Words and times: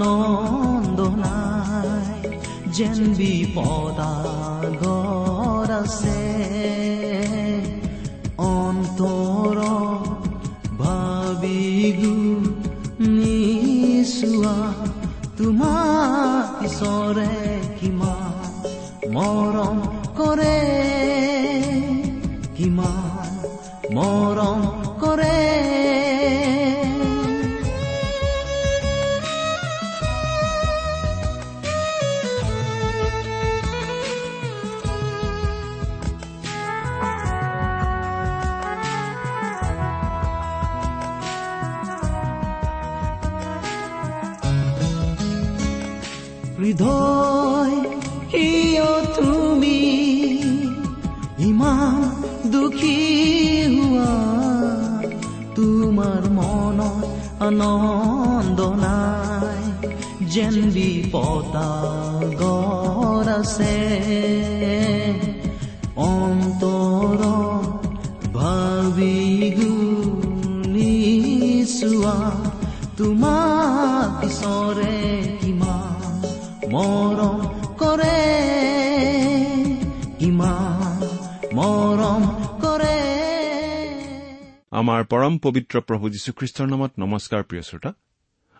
আনন্দ 0.00 0.98
নাই 1.22 2.08
যেন 2.72 2.98
বিপদাগৰ 3.18 4.08
আছে। 5.80 6.22
অন্তৰ 8.50 9.58
ভাবি 10.80 11.64
নিচোৱা 13.14 14.56
তোমাৰ 15.38 16.42
ঈশ্বৰে 16.64 17.32
কিমান 17.78 18.34
মৰম 19.14 19.78
কৰে 20.18 20.58
কিমান 22.56 23.32
মৰম 23.94 24.60
বিপদাগৰ 61.10 62.46
আছে। 63.40 63.76
অন্তৰ 65.96 67.20
ভাবি 68.36 69.18
গুণিছোৱা 69.58 72.16
তোমাৰ 72.96 74.06
ঈশ্বৰে 74.26 74.94
কিমান 75.40 76.00
মৰম 76.74 77.38
কৰে 77.82 78.20
কিমান 80.18 81.00
মৰম 81.58 82.22
কৰে। 82.62 82.98
আমাৰ 84.72 85.00
পৰম 85.10 85.38
পবিত্ৰ 85.38 85.80
প্ৰভু 85.80 86.04
যীশুখ্ৰীষ্টৰ 86.14 86.66
নামত 86.66 86.92
নমস্কাৰ 86.98 87.42
প্ৰিয় 87.42 87.62
শ্ৰোতা। 87.62 87.92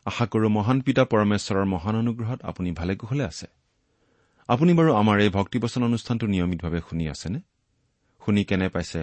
আশা 0.06 0.24
কৰো 0.32 0.48
মহান 0.48 0.78
পিতা 0.80 1.02
পৰমেশ্বৰৰ 1.12 1.66
মহান 1.74 1.94
অনুগ্ৰহত 1.96 2.38
আপুনি 2.42 2.70
ভালে 2.72 2.94
কুশলে 2.96 3.24
আছে। 3.24 3.46
আপুনি 4.48 4.72
বাৰু 4.78 4.90
আমাৰ 4.94 5.16
এই 5.20 5.30
ভক্তিবচন 5.38 5.82
অনুষ্ঠানটো 5.82 6.26
নিয়মিতভাৱে 6.26 6.80
শুনি 6.88 7.04
আছেনে? 7.08 7.40
শুনি 8.22 8.42
কেনে 8.44 8.68
পাইছে 8.68 9.00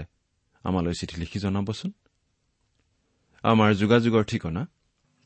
আমালৈ 0.63 0.94
চিঠি 1.00 1.16
লিখি 1.22 1.40
জনাবচোন। 1.40 1.91
আমাৰ 3.44 3.69
যোগাযোগৰ 3.74 4.24
ঠিকনা? 4.24 4.62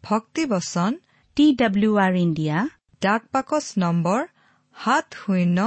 ভক্তিবচন 0.03 0.91
টি 1.37 1.45
ডাব্লিউ 1.55 1.93
আৰ 1.97 2.13
ইণ্ডিয়া 2.15 2.57
ডাক 3.01 3.21
বাকচ 3.33 3.65
নম্বৰ 3.77 4.21
সাত 4.75 5.05
শূন্য 5.13 5.57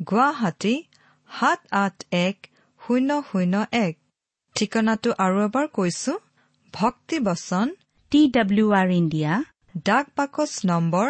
গুৱাহাটী 0.00 0.74
সাত 1.30 1.60
আঠ 1.84 1.96
এক 2.10 2.36
শূন্য 2.80 3.10
শূন্য 3.32 3.54
এক। 3.72 3.94
ঠিকনাটো 4.56 5.10
আৰু 5.24 5.36
এবাৰ 5.46 5.66
কৈছো 5.68 6.12
ভক্তিবচন 6.74 7.66
টি 8.14 8.28
ডাব্লিউ 8.28 8.72
আৰ 8.72 8.90
ইণ্ডিয়া 8.90 9.42
ডাক 9.84 10.06
বাকচ 10.16 10.66
নম্বৰ 10.66 11.08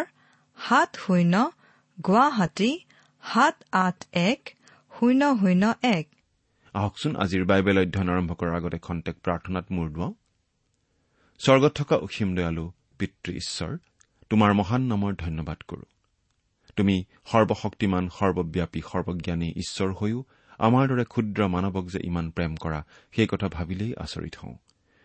সাত 0.57 0.95
শূন্য 0.95 1.51
গুৱাহাটী 2.05 2.79
সাত 3.23 3.55
আঠ 3.71 4.05
এক 4.13 4.49
শূন্য 4.99 5.21
শূন্য 5.37 5.73
এক। 5.83 6.05
আহকচোন 6.73 7.15
আজিৰ 7.15 7.45
বাইবেল 7.45 7.77
অধ্যয়ন 7.77 8.09
আৰম্ভ 8.09 8.31
কৰাৰ 8.33 8.55
আগতে 8.55 8.77
খন্তেক 8.77 9.15
প্ৰাৰ্থনাত 9.23 9.65
মূৰ 9.71 9.87
দুৱাওঁ। 9.89 10.13
স্বৰ্গত 11.39 11.71
থকা 11.75 11.95
অসীম 11.95 12.35
দয়ালু 12.35 12.71
পিতৃ 12.99 13.31
ঈশ্বৰ 13.33 13.77
তোমাৰ 14.29 14.53
মহান 14.53 14.81
নামৰ 14.81 15.13
ধন্যবাদ 15.15 15.59
কৰো। 15.67 15.85
তুমি 16.75 17.03
সৰ্বশক্তিমান 17.31 18.09
সৰ্বব্যাপী 18.09 18.81
সৰ্বজ্ঞানী 18.91 19.49
ঈশ্বৰ 19.57 19.89
হৈও 19.93 20.19
আমাৰ 20.57 20.87
দৰে 20.87 21.05
ক্ষুদ্ৰ 21.05 21.39
মানৱক 21.47 21.85
যে 21.89 21.99
ইমান 22.03 22.31
প্ৰেম 22.31 22.55
কৰা 22.55 22.79
সেই 23.11 23.27
কথা 23.27 23.47
ভাবিলেই 23.47 23.93
আচৰিত 23.95 24.35
হওঁ। 24.37 24.57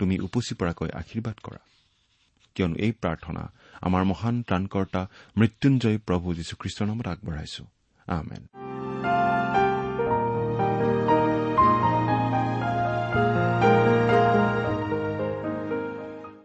তুমি 0.00 0.14
উপচি 0.26 0.52
পৰাকৈ 0.54 0.90
আশীৰ্বাদ 1.00 1.36
কৰা। 1.44 1.60
কিয়নো 2.54 2.76
এই 2.84 2.92
প্ৰাৰ্থনা 2.92 3.42
আমাৰ 3.80 4.02
মহান 4.04 4.36
ত্ৰাণকৰ্তা 4.42 5.02
মৃত্যুঞ্জয় 5.38 5.98
প্ৰভু 6.06 6.26
যীশুখ্ৰীষ্টৰ 6.34 6.86
নামত 6.86 7.06
আগবঢ়াইছো। 7.06 7.62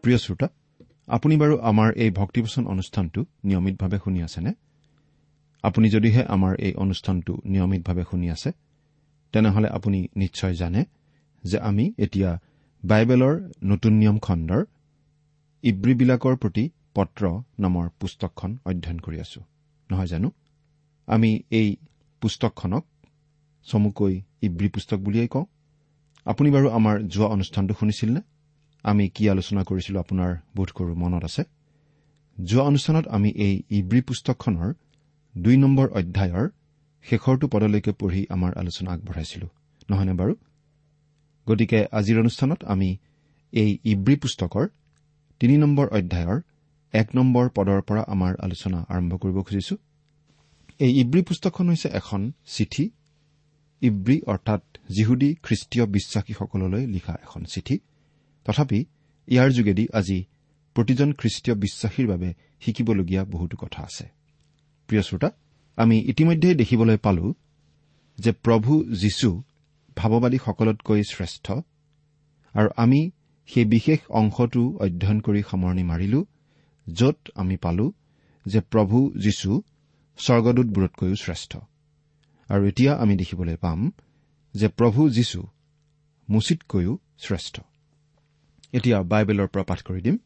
প্ৰিয় 0.03 0.17
শ্ৰোতা 0.17 0.47
আপুনি 1.07 1.35
বাৰু 1.37 1.55
আমাৰ 1.59 1.89
এই 1.95 2.11
ভক্তিবচন 2.11 2.63
অনুষ্ঠানটো 2.67 3.21
নিয়মিতভাৱে 3.43 3.97
শুনি 4.03 4.19
আছেনে? 4.23 4.51
আপুনি 5.63 5.87
যদিহে 5.89 6.21
আমাৰ 6.25 6.53
এই 6.59 6.73
অনুষ্ঠানটো 6.73 7.33
নিয়মিতভাৱে 7.45 8.03
শুনি 8.11 8.27
আছে 8.31 8.51
তেনেহলে 9.31 9.67
আপুনি 9.67 9.99
নিশ্চয় 10.15 10.53
জানে 10.53 10.81
যে 11.43 11.57
আমি 11.59 11.85
এতিয়া 11.97 12.29
বাইবেলৰ 12.89 13.35
নতুন 13.63 13.93
নিয়ম 13.93 14.17
খণ্ডৰ 14.19 14.61
ইব্ৰীবিলাকৰ 15.63 16.35
প্ৰতি 16.35 16.63
পত্ৰ 16.95 17.23
নামৰ 17.59 17.85
পুস্তকখন 17.99 18.51
অধ্যয়ন 18.65 18.99
কৰি 18.99 19.17
আছো। 19.19 19.41
নহয় 19.89 20.07
জানো? 20.07 20.29
আমি 21.07 21.31
এই 21.51 21.67
পুস্তকখনক 22.21 22.83
চমুকৈ 23.67 24.13
ইব্ৰী 24.41 24.69
পুস্তক 24.69 24.99
বুলিয়েই 24.99 25.27
কওঁ। 25.27 25.45
আপুনি 26.25 26.49
বাৰু 26.51 26.67
আমাৰ 26.69 26.95
যোৱা 27.13 27.27
অনুষ্ঠানটো 27.27 27.73
শুনিছিল 27.73 28.09
নে? 28.09 28.21
আমি 28.83 29.09
কি 29.09 29.23
আলোচনা 29.29 29.61
কৰিছিলো 29.63 29.97
আপোনাৰ 29.99 30.31
বোধ 30.55 30.69
কৰো 30.77 30.93
মনত 30.95 31.23
আছে? 31.23 31.43
যোৱা 32.37 32.63
অনুষ্ঠানত 32.63 33.05
আমি 33.07 33.29
এই 33.29 33.55
ইব্ৰী 33.69 34.01
পুস্তকখনৰ 34.01 34.69
দুই 35.35 35.55
নম্বৰ 35.57 35.87
অধ্যায়ৰ 35.89 36.47
শেষৰটো 37.05 37.45
পদলৈকে 37.47 37.91
পঢ়ি 37.91 38.21
আমাৰ 38.29 38.51
আলোচনা 38.61 38.89
আগবঢ়াইছিলো। 38.91 39.47
নহয়নে 39.89 40.13
বাৰু? 40.13 40.33
গতিকে 41.47 41.85
আজিৰ 41.91 42.19
অনুষ্ঠানত 42.19 42.63
আমি 42.63 42.97
এই 43.51 43.77
ইব্ৰী 43.83 44.15
পুস্তকৰ 44.15 44.67
তিনি 45.39 45.57
নম্বৰ 45.57 45.87
অধ্যায়ৰ 45.87 46.41
এক 46.93 47.09
নম্বৰ 47.15 47.49
পদৰ 47.49 47.81
পৰা 47.81 48.03
আমাৰ 48.07 48.35
আলোচনা 48.39 48.85
আৰম্ভ 48.89 49.15
কৰিব 49.15 49.41
খুজিছো। 49.41 49.75
এই 50.79 50.99
ইব্ৰী 50.99 51.21
পুস্তকখন 51.21 51.69
হৈছে 51.69 51.89
এখন 51.89 52.31
চিঠি। 52.45 52.89
ইব্ৰী 53.81 54.21
অৰ্থাৎ 54.21 54.61
যিহুদী 54.89 55.35
খ্ৰীষ্টীয় 55.43 55.85
বিশ্বাসীসকললৈ 55.85 56.87
লিখা 56.87 57.13
এখন 57.23 57.43
চিঠি। 57.43 57.79
তথাপি 58.45 58.85
ইয়াৰ 59.27 59.49
যোগেদি 59.49 59.87
আজি 59.93 60.23
প্ৰতিজন 60.75 61.13
খ্ৰীষ্টীয় 61.13 61.55
বিশ্বাসীৰ 61.55 62.07
বাবে 62.07 62.33
শিকিবলগীয়া 62.61 63.25
বহুতো 63.25 63.57
কথা 63.57 63.83
আছে। 63.83 64.09
প্ৰিয় 64.87 65.01
শ্ৰোতা 65.01 65.31
আমি 65.75 65.99
ইতিমধ্যে 65.99 66.55
দেখিবলৈ 66.55 66.97
পালো 66.97 67.33
যে 68.17 68.31
প্ৰভু 68.31 68.83
যীশু 68.83 69.43
ভাৱবাদীসকলতকৈ 69.97 71.03
শ্ৰেষ্ঠ। 71.03 71.51
আৰু 72.53 72.69
আমি 72.77 73.11
সেই 73.47 73.65
বিশেষ 73.65 73.99
অংশটো 74.09 74.77
অধ্যয়ন 74.77 75.19
কৰি 75.19 75.43
সামৰণি 75.51 75.83
মাৰিলো 75.83 76.25
য'ত 76.93 77.17
আমি 77.35 77.57
পালো 77.57 77.91
যে 78.45 78.61
প্ৰভু 78.61 79.11
যীশু 79.23 79.61
স্বৰ্গদূতবোৰতকৈও 80.17 81.15
শ্ৰেষ্ঠ। 81.15 81.57
আৰু 82.49 82.65
এতিয়া 82.65 82.93
আমি 82.93 83.17
দেখিবলৈ 83.17 83.55
পাম 83.55 83.91
যে 84.53 84.67
প্ৰভু 84.67 85.09
যীশু 85.09 85.47
মুচিতকৈও 86.29 86.97
শ্ৰেষ্ঠ। 87.17 87.59
এতিয়া 88.73 89.01
বাইবেলৰ 89.01 89.47
পৰা 89.47 89.63
পাঠ 89.63 89.81
কৰি 89.81 90.01
দিম। 90.01 90.17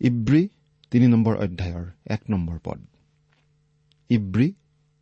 ইব্ৰী 0.00 0.48
তিনি 0.90 1.06
নম্বৰ 1.06 1.36
অধ্যায়ৰ 1.36 1.90
এক 2.06 2.22
নম্বৰ 2.30 2.58
পদ। 2.64 2.86
ইব্ৰী 4.10 4.52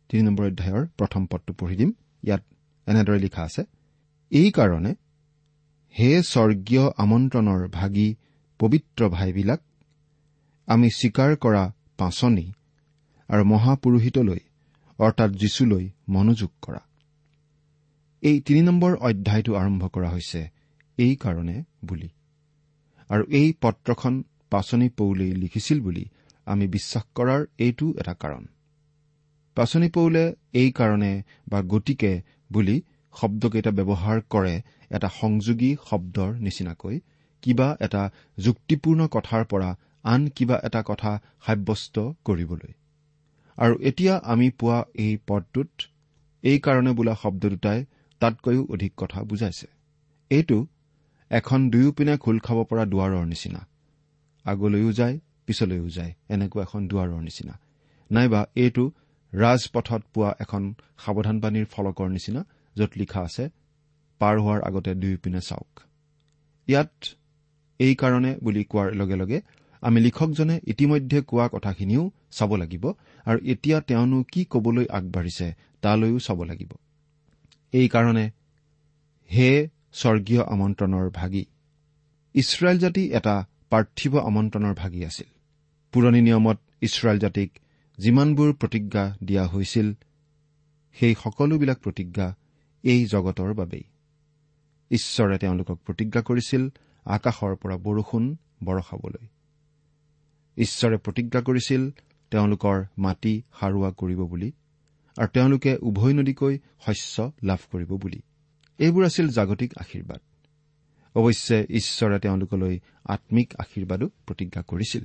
তিনি 0.09 0.23
নম্বৰ 0.23 0.47
অধ্যায়ৰ 0.47 0.87
প্ৰথম 0.97 1.25
পদটো 1.25 1.53
পঢ়ি 1.53 1.75
দিম। 1.75 1.91
ইয়াত 2.23 2.41
এনেদৰে 2.87 3.19
লিখা 3.19 3.43
আছে 3.43 3.63
এইকাৰণে 4.31 4.91
হে 5.99 6.09
স্বৰ্গীয় 6.23 6.85
আমন্ত্ৰণৰ 6.97 7.67
ভাগি 7.67 8.15
পবিত্ৰ 8.59 9.09
ভাইবিলাক 9.09 9.61
আমি 10.67 10.89
স্বীকাৰ 10.89 11.35
কৰা 11.35 11.63
পাচনি 11.97 12.51
আৰু 13.29 13.43
মহাপুৰোহিতলৈ 13.43 14.39
অৰ্থাৎ 14.99 15.31
যীশুলৈ 15.31 15.89
মনোযোগ 16.09 16.51
কৰা। 16.61 16.81
এই 18.21 18.39
তিনি 18.39 18.61
নম্বৰ 18.61 18.95
অধ্যায়টো 18.95 19.55
আৰম্ভ 19.55 19.87
কৰা 19.87 20.09
হৈছে 20.09 20.41
এইকাৰণে 20.97 21.63
বুলি। 21.85 22.09
আৰু 23.09 23.23
এই 23.29 23.53
পত্ৰখন 23.61 24.23
পাচনি 24.49 24.89
পৌলেই 24.89 25.31
লিখিছিল 25.31 25.81
বুলি 25.81 26.05
আমি 26.45 26.67
বিশ্বাস 26.67 27.03
কৰাৰ 27.15 27.45
এইটো 27.57 27.93
এটা 27.99 28.13
কাৰণ। 28.13 28.45
পাচনি 29.55 29.89
পৌলে 29.89 30.35
এই 30.53 30.71
কাৰণে 30.71 31.23
বা 31.47 31.61
গতিকে 31.61 32.21
বুলি 32.51 32.75
শব্দকেইটা 33.13 33.71
ব্যৱহাৰ 33.71 34.17
কৰে 34.29 34.55
এটা 34.89 35.09
সংযোগী 35.21 35.71
শব্দৰ 35.89 36.31
নিচিনাকৈ 36.39 36.95
কিবা 37.43 37.67
এটা 37.79 38.01
যুক্তিপূৰ্ণ 38.37 39.07
কথাৰ 39.07 39.43
পৰা 39.45 39.69
আন 40.03 40.21
কিবা 40.27 40.57
এটা 40.63 40.81
কথা 40.83 41.11
সাব্যস্ত 41.45 41.95
কৰিবলৈ। 42.23 42.71
আৰু 43.57 43.75
এতিয়া 43.81 44.13
আমি 44.23 44.47
পোৱা 44.49 44.79
এই 44.95 45.13
পদটোত 45.27 45.71
এই 46.43 46.57
কাৰণে 46.59 46.91
বোলা 46.93 47.13
শব্দ 47.21 47.43
দুটাই 47.45 47.79
তাতকৈও 48.21 48.63
অধিক 48.73 48.91
কথা 48.97 49.19
বুজাইছে। 49.23 49.67
এইটো 50.31 50.57
এখন 51.31 51.59
দুয়োপিনে 51.69 52.17
খোল 52.17 52.37
খাব 52.39 52.57
পৰা 52.63 52.83
দুৱাৰৰ 52.85 53.25
নিচিনা। 53.25 53.61
আগলৈও 54.45 54.91
যায় 54.91 55.15
পিছলৈও 55.45 55.87
যায় 55.89 56.13
এনেকুৱা 56.29 56.61
এখন 56.61 56.81
দুৱাৰৰ 56.87 57.21
নিচিনা। 57.21 57.53
নাইবা 58.11 58.41
এইটো 58.55 58.83
ৰাজপথত 59.43 60.01
পোৱা 60.13 60.31
এখন 60.43 60.63
সাৱধানবাণীৰ 61.03 61.65
ফলকৰ 61.73 62.07
নিচিনা 62.15 62.41
য'ত 62.75 62.91
লিখা 63.01 63.21
আছে 63.27 63.43
পাৰ 64.21 64.35
হোৱাৰ 64.43 64.59
আগতে 64.67 64.91
দুয়োপিনে 65.01 65.41
চাওক। 65.49 65.73
ইয়াত 66.67 66.93
এইকাৰণে 67.79 68.31
বুলি 68.43 68.63
কোৱাৰ 68.71 68.89
লগে 68.99 69.15
লগে 69.21 69.39
আমি 69.83 69.99
লিখকজনে 70.05 70.55
ইতিমধ্যে 70.71 71.19
কোৱা 71.29 71.45
কথাখিনিও 71.53 72.03
চাব 72.37 72.51
লাগিব 72.61 72.85
আৰু 73.25 73.39
এতিয়া 73.53 73.77
তেওঁনো 73.89 74.19
কি 74.31 74.41
কবলৈ 74.53 74.85
আগবাঢ়িছে 74.97 75.47
তালৈও 75.83 76.17
চাব 76.19 76.39
লাগিব। 76.49 76.71
এইকাৰণে 77.73 78.25
হে 79.29 79.49
স্বৰ্গীয় 79.99 80.41
আমন্ত্ৰণৰ 80.53 81.07
ভাগি 81.19 81.43
ইছৰাইল 82.35 82.77
জাতি 82.77 83.03
এটা 83.17 83.35
পাৰ্থিৱ 83.71 84.13
আমন্ত্ৰণৰ 84.29 84.73
ভাগি 84.81 85.01
আছিল। 85.05 85.29
পুৰণি 85.93 86.19
নিয়মত 86.27 86.57
ইছৰাইল 86.81 87.19
জাতিক 87.19 87.49
যিমানবোৰ 87.97 88.53
প্ৰতিজ্ঞা 88.53 89.17
দিয়া 89.23 89.47
হৈছিল 89.47 89.93
সেই 90.93 91.15
সকলোবিলাক 91.23 91.79
প্ৰতিজ্ঞা 91.79 92.35
এই 92.83 93.05
জগতৰ 93.05 93.53
বাবেই। 93.53 93.83
ঈশ্বৰে 94.91 95.37
তেওঁলোকক 95.37 95.79
প্ৰতিজ্ঞা 95.85 96.21
কৰিছিল 96.21 96.69
আকাশৰ 97.05 97.55
পৰা 97.55 97.77
বৰষুণ 97.77 98.35
বৰষাবলৈ। 98.63 99.27
ঈশ্বৰে 100.57 100.97
প্ৰতিজ্ঞা 100.97 101.41
কৰিছিল 101.41 101.91
তেওঁলোকৰ 102.31 102.83
মাটি 102.97 103.41
সাৰুৱা 103.59 103.91
কৰিব 103.91 104.23
বুলি 104.23 104.51
আৰু 105.17 105.27
তেওঁলোকে 105.27 105.77
উভৈনদীকৈ 105.81 106.59
শস্য 106.79 107.31
লাভ 107.43 107.57
কৰিব 107.71 107.87
বুলি। 107.87 108.21
এইবোৰ 108.77 109.05
আছিল 109.05 109.29
জাগতিক 109.29 109.73
আশীৰ্বাদ। 109.77 110.21
অৱশ্যে 111.15 111.65
ঈশ্বৰে 111.69 112.19
তেওঁলোকলৈ 112.19 112.79
আম্মিক 113.03 113.53
আশীৰ্বাদো 113.59 114.07
প্ৰতিজ্ঞা 114.07 114.61
কৰিছিল। 114.61 115.03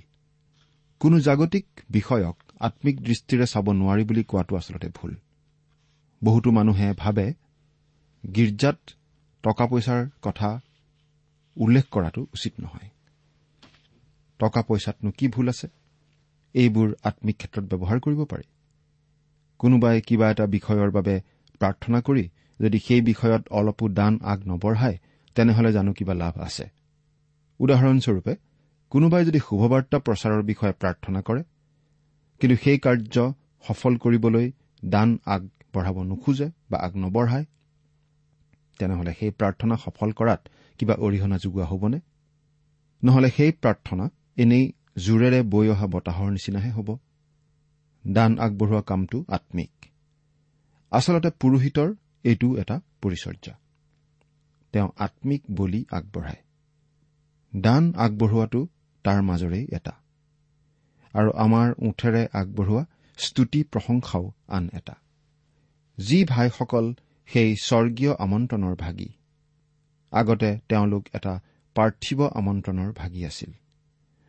কোনো 1.00 1.20
জাগতিক 1.20 1.66
বিষয়ক 1.90 2.49
আম্মিক 2.60 2.96
দৃষ্টিৰে 3.00 3.46
চাব 3.46 3.66
নোৱাৰি 3.70 4.04
বুলি 4.04 4.22
কোৱাটো 4.24 4.56
আচলতে 4.56 4.88
ভুল। 4.88 5.14
বহুতো 6.24 6.50
মানুহে 6.50 6.92
ভাবে 6.98 7.26
গীৰ্জাত 8.24 8.78
টকা 9.44 9.66
পইচাৰ 9.66 10.08
কথা 10.22 10.60
উল্লেখ 11.56 11.84
কৰাটো 11.90 12.20
উচিত 12.22 12.52
নহয়। 12.60 12.88
টকা 14.38 14.62
পইচাতনো 14.62 15.10
কি 15.10 15.28
ভুল 15.28 15.48
আছে? 15.48 15.68
এইবোৰ 16.54 16.88
আম্মিক 17.04 17.36
ক্ষেত্ৰত 17.36 17.64
ব্যৱহাৰ 17.74 17.98
কৰিব 18.00 18.24
পাৰি। 18.24 18.46
কোনোবাই 19.58 20.00
কিবা 20.00 20.30
এটা 20.30 20.46
বিষয়ৰ 20.46 20.90
বাবে 20.90 21.20
প্ৰাৰ্থনা 21.58 22.00
কৰি 22.00 22.28
যদি 22.60 22.78
সেই 22.78 23.00
বিষয়ত 23.00 23.42
অলপো 23.50 23.88
দান 23.88 24.18
আগ 24.22 24.38
নবঢ়ায় 24.48 24.98
তেনেহলে 25.34 25.72
জানো 25.72 25.92
কিবা 25.92 26.14
লাভ 26.14 26.38
আছে। 26.38 26.64
উদাহৰণস্বৰূপে 27.60 28.34
কোনোবাই 28.90 29.24
যদি 29.24 29.38
শুভবাৰ্তা 29.38 29.98
প্ৰচাৰৰ 29.98 30.42
বিষয়ে 30.42 30.72
প্ৰাৰ্থনা 30.72 31.20
কৰে 31.22 31.42
কিন্তু 32.40 32.56
সেই 32.64 32.78
কাৰ্য 32.78 33.16
সফল 33.64 33.92
কৰিবলৈ 33.96 34.46
দান 34.84 35.08
আগবঢ়াব 35.26 35.96
নোখোজে 36.02 36.46
বা 36.70 36.76
আগ 36.78 36.92
নবঢ়ায় 36.96 37.44
তেনেহলে 38.80 39.12
সেই 39.20 39.30
প্ৰাৰ্থনা 39.30 39.74
সফল 39.76 40.08
কৰাত 40.12 40.40
কিবা 40.80 40.94
অৰিহণা 40.98 41.36
যোগোৱা 41.38 41.66
হ'বনে? 41.66 41.98
নহলে 43.02 43.28
সেই 43.30 43.52
প্ৰাৰ্থনা 43.62 44.04
এনেই 44.36 44.64
জোৰেৰে 44.98 45.40
বৈ 45.42 45.66
অহা 45.68 45.86
বতাহৰ 45.86 46.28
নিচিনাহে 46.30 46.70
হ'ব। 46.70 46.88
দান 48.04 48.32
আগবঢ়োৱা 48.38 48.82
কামটো 48.82 49.18
আম্মিক 49.28 49.72
আচলতে 50.92 51.30
পুৰোহিতৰ 51.40 51.88
এইটো 52.24 52.48
এটা 52.56 52.76
পৰিচৰ্যা 53.02 53.54
তেওঁ 54.74 54.88
আম্মিক 54.98 55.42
বলি 55.50 55.80
আগবঢ়ায়। 55.90 56.40
দান 57.52 57.84
আগবঢ়োৱাটো 57.96 58.60
তাৰ 59.04 59.18
মাজৰেই 59.22 59.66
এটা। 59.72 59.92
আৰু 61.14 61.30
আমাৰ 61.30 61.68
ওঠেৰে 61.78 62.28
আগবঢ়োৱা 62.32 62.84
স্তুতি 63.18 63.62
প্ৰশংসাও 63.62 64.32
আন 64.48 64.70
এটা। 64.72 64.94
যি 65.98 66.24
ভাইসকল 66.24 66.94
সেই 67.28 67.56
স্বৰ্গীয় 67.56 68.12
আমন্ত্ৰণৰ 68.18 68.74
ভাগি। 68.76 69.08
আগতে 70.12 70.58
তেওঁলোক 70.68 71.04
এটা 71.14 71.40
পাৰ্থিৱ 71.74 72.20
আমন্ত্ৰণৰ 72.34 72.92
ভাগি 72.92 73.24
আছিল। 73.24 73.52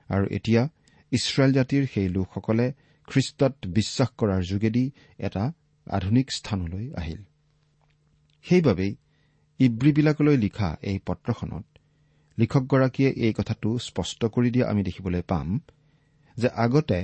আৰু 0.09 0.25
এতিয়া 0.31 0.69
ইছৰাইল 1.11 1.51
জাতিৰ 1.53 1.87
সেই 1.93 2.07
লোকসকলে 2.09 2.73
খ্ৰীষ্টত 3.07 3.53
বিশ্বাস 3.67 4.09
কৰাৰ 4.17 4.41
যোগেদি 4.41 4.91
এটা 5.17 5.51
আধুনিক 5.89 6.31
স্থানলৈ 6.31 6.93
আহিল। 6.93 7.21
সেইবাবেই 8.43 8.95
ইব্ৰীবিলাকলৈ 9.59 10.37
লিখা 10.37 10.77
এই 10.81 10.99
পত্ৰখনত 11.05 11.65
লিখকগৰাকীয়ে 12.39 13.11
এই 13.11 13.33
কথাটো 13.33 13.77
স্পষ্ট 13.77 14.25
কৰি 14.25 14.51
দিয়া 14.51 14.69
আমি 14.69 14.83
দেখিবলৈ 14.83 15.21
পাম। 15.21 15.59
যে 16.37 16.47
আগতে 16.55 16.99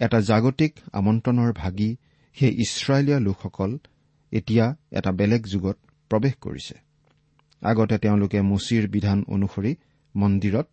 এটা 0.00 0.18
জাগতিক 0.20 0.72
আমন্ত্ৰণৰ 0.92 1.52
ভাগি 1.52 1.96
সেই 2.36 2.52
ইছৰাইলীয়া 2.64 3.18
লোকসকল 3.20 3.78
এতিয়া 4.32 4.76
এটা 4.90 5.10
বেলেগ 5.12 5.42
যুগত 5.46 5.76
প্ৰৱেশ 6.10 6.34
কৰিছে। 6.40 6.74
আগতে 7.62 7.98
তেওঁলোকে 7.98 8.38
মুচিৰ 8.40 8.88
বিধান 8.88 9.24
অনুসৰি 9.28 9.72
মন্দিৰত 10.14 10.66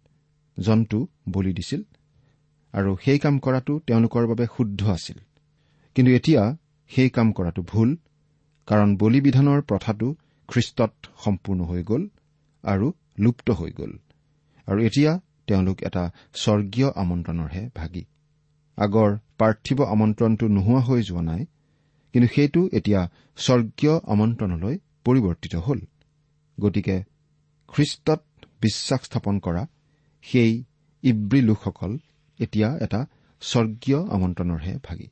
জন্তু 0.58 1.08
বলি 1.32 1.54
দিছিল 1.54 1.82
আৰু 2.74 2.98
সেই 3.06 3.20
কাম 3.20 3.36
কৰাটো 3.40 3.80
তেওঁলোকৰ 3.80 4.24
বাবে 4.28 4.46
শুদ্ধ 4.58 4.90
আছিল। 4.90 5.18
কিন্তু 5.96 6.12
এতিয়া 6.12 6.58
সেই 6.92 7.10
কাম 7.10 7.28
কৰাটো 7.32 7.62
ভুল 7.62 7.90
কাৰণ 8.68 8.98
বলিবিধানৰ 8.98 9.62
প্ৰথাটো 9.62 10.08
খ্ৰীষ্টত 10.50 10.94
সম্পূৰ্ণ 11.24 11.62
হৈ 11.62 11.84
গ'ল 11.84 12.04
আৰু 12.64 12.94
লুপ্ত 13.20 13.52
হৈ 13.52 13.72
গ'ল। 13.72 13.92
আৰু 14.68 14.80
এতিয়া 14.82 15.12
তেওঁলোক 15.48 15.78
এটা 15.88 16.04
স্বৰ্গীয় 16.34 16.90
আমন্ত্ৰণৰহে 16.96 17.64
ভাগি। 17.76 18.04
আগৰ 18.78 19.10
পাৰ্থিৱ 19.38 19.80
আমন্ত্ৰণটো 19.94 20.46
নোহোৱা 20.48 20.82
হৈ 20.82 21.02
যোৱা 21.04 21.22
নাই 21.22 21.42
কিন্তু 22.14 22.28
সেইটো 22.36 22.62
এতিয়া 22.74 23.02
স্বৰ্গীয় 23.38 23.96
আমন্ত্ৰণলৈ 24.08 24.76
পৰিৱৰ্তিত 25.06 25.56
হ'ল। 25.56 25.80
গতিকে 26.58 26.96
খ্ৰীষ্টত 27.74 28.22
বিশ্বাস 28.62 29.02
স্থাপন 29.04 29.36
কৰা 29.40 29.64
সেই 30.22 30.64
ইব্ৰী 31.04 31.42
লোকসকল 31.42 31.92
এতিয়া 32.40 32.70
এটা 32.82 33.06
স্বৰ্গীয় 33.42 34.00
আমন্ত্ৰণৰহে 34.16 34.74
ভাগি। 34.84 35.08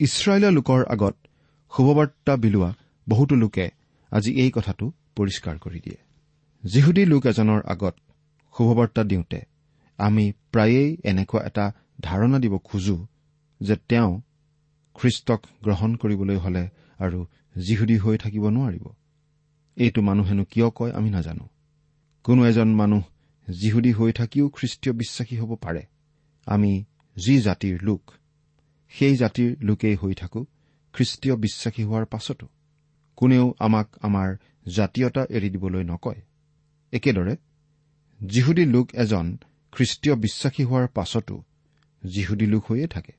ইছৰাইলৰ 0.00 0.52
লোকৰ 0.52 0.80
আগত 0.84 1.14
শুভবাৰ্তা 1.72 2.36
বিলোৱা 2.36 2.70
বহুতো 3.08 3.34
লোকে 3.34 3.66
আজি 4.12 4.30
এই 4.32 4.50
কথাটো 4.50 4.84
পৰিষ্কাৰ 5.16 5.56
কৰি 5.58 5.80
দিয়ে। 5.80 5.98
যিহুদী 6.64 7.04
লোক 7.04 7.26
এজনৰ 7.26 7.60
আগত 7.66 7.94
শুভবাৰ্তা 8.54 9.02
দিওঁতে 9.04 9.38
আমি 10.02 10.24
প্ৰায়েই 10.52 10.90
এনেকুৱা 11.04 11.40
এটা 11.46 11.64
ধাৰণা 12.00 12.38
দিব 12.38 12.54
খোজো 12.58 12.96
যে 13.60 13.74
তেওঁ 13.88 14.12
খ্ৰীষ্টক 14.94 15.40
গ্ৰহণ 15.62 15.90
কৰিবলৈ 15.96 16.36
হলে 16.36 16.64
আৰু 16.98 17.18
যিহুদী 17.56 17.96
হৈ 17.98 18.16
থাকিব 18.18 18.44
নোৱাৰিব। 18.48 18.84
এইটো 19.76 20.00
মানুহেনো 20.02 20.44
কিয় 20.44 20.68
কয় 20.70 20.92
আমি 20.92 21.10
নাজানো। 21.10 21.46
কোনো 22.24 22.40
এজন 22.46 22.68
মানুহ 22.74 23.02
যিহুদী 23.48 23.92
হৈ 23.92 24.12
থাকিও 24.12 24.46
খ্ৰীষ্টীয় 24.48 24.94
বিশ্বাসী 24.96 25.36
হ'ব 25.40 25.52
পাৰে। 25.54 25.82
আমি 26.46 26.72
যি 27.16 27.34
জাতিৰ 27.40 27.76
লোক 27.82 28.02
সেই 28.92 29.14
জাতিৰ 29.16 29.50
লোকেই 29.60 29.96
হৈ 29.96 30.14
থাকো 30.14 30.40
খ্ৰীষ্টীয় 30.94 31.34
বিশ্বাসী 31.36 31.82
হোৱাৰ 31.84 32.04
পাছতো। 32.06 32.46
কোনেও 33.16 33.54
আমাক 33.58 33.88
আমাৰ 34.02 34.28
জাতীয়তা 34.74 35.22
এৰি 35.30 35.48
দিবলৈ 35.50 35.84
নকয়। 35.84 36.20
একেদৰে 36.92 37.34
যিহুদী 38.20 38.64
লোক 38.64 38.86
এজন 38.94 39.26
খ্ৰীষ্টীয় 39.72 40.14
বিশ্বাসী 40.16 40.64
হোৱাৰ 40.64 40.88
পাছতো 40.88 41.42
যিহুদী 42.04 42.46
লোক 42.46 42.62
হৈয়ে 42.70 42.86
থাকে। 42.86 43.12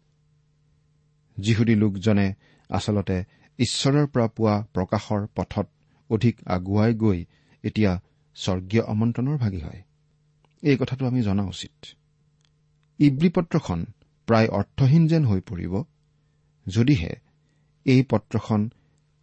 যিহুদী 1.40 1.76
লোকজনে 1.76 2.34
আচলতে 2.70 3.24
ঈশ্বৰৰ 3.60 4.08
পৰা 4.08 4.28
পোৱা 4.28 4.56
প্ৰকাশৰ 4.74 5.28
পথত 5.36 5.68
অধিক 6.10 6.36
আগুৱাই 6.46 6.94
গৈ 6.94 7.26
এতিয়া 7.64 7.92
স্বৰ্গীয় 8.36 8.84
আমন্ত্ৰণৰ 8.88 9.38
ভাগি 9.38 9.62
হয়। 9.62 9.82
এই 10.64 10.78
কথাটো 10.78 11.08
আমি 11.08 11.22
জনা 11.22 11.44
উচিত। 11.44 11.86
ইব্ৰী 13.00 13.30
পত্ৰখন 13.30 13.86
প্ৰায় 14.28 14.48
অৰ্থহীন 14.48 15.08
যেন 15.08 15.26
হৈ 15.26 15.42
পৰিব 15.42 15.84
যদিহে 16.68 17.14
এই 17.86 18.04
পত্ৰখন 18.04 18.70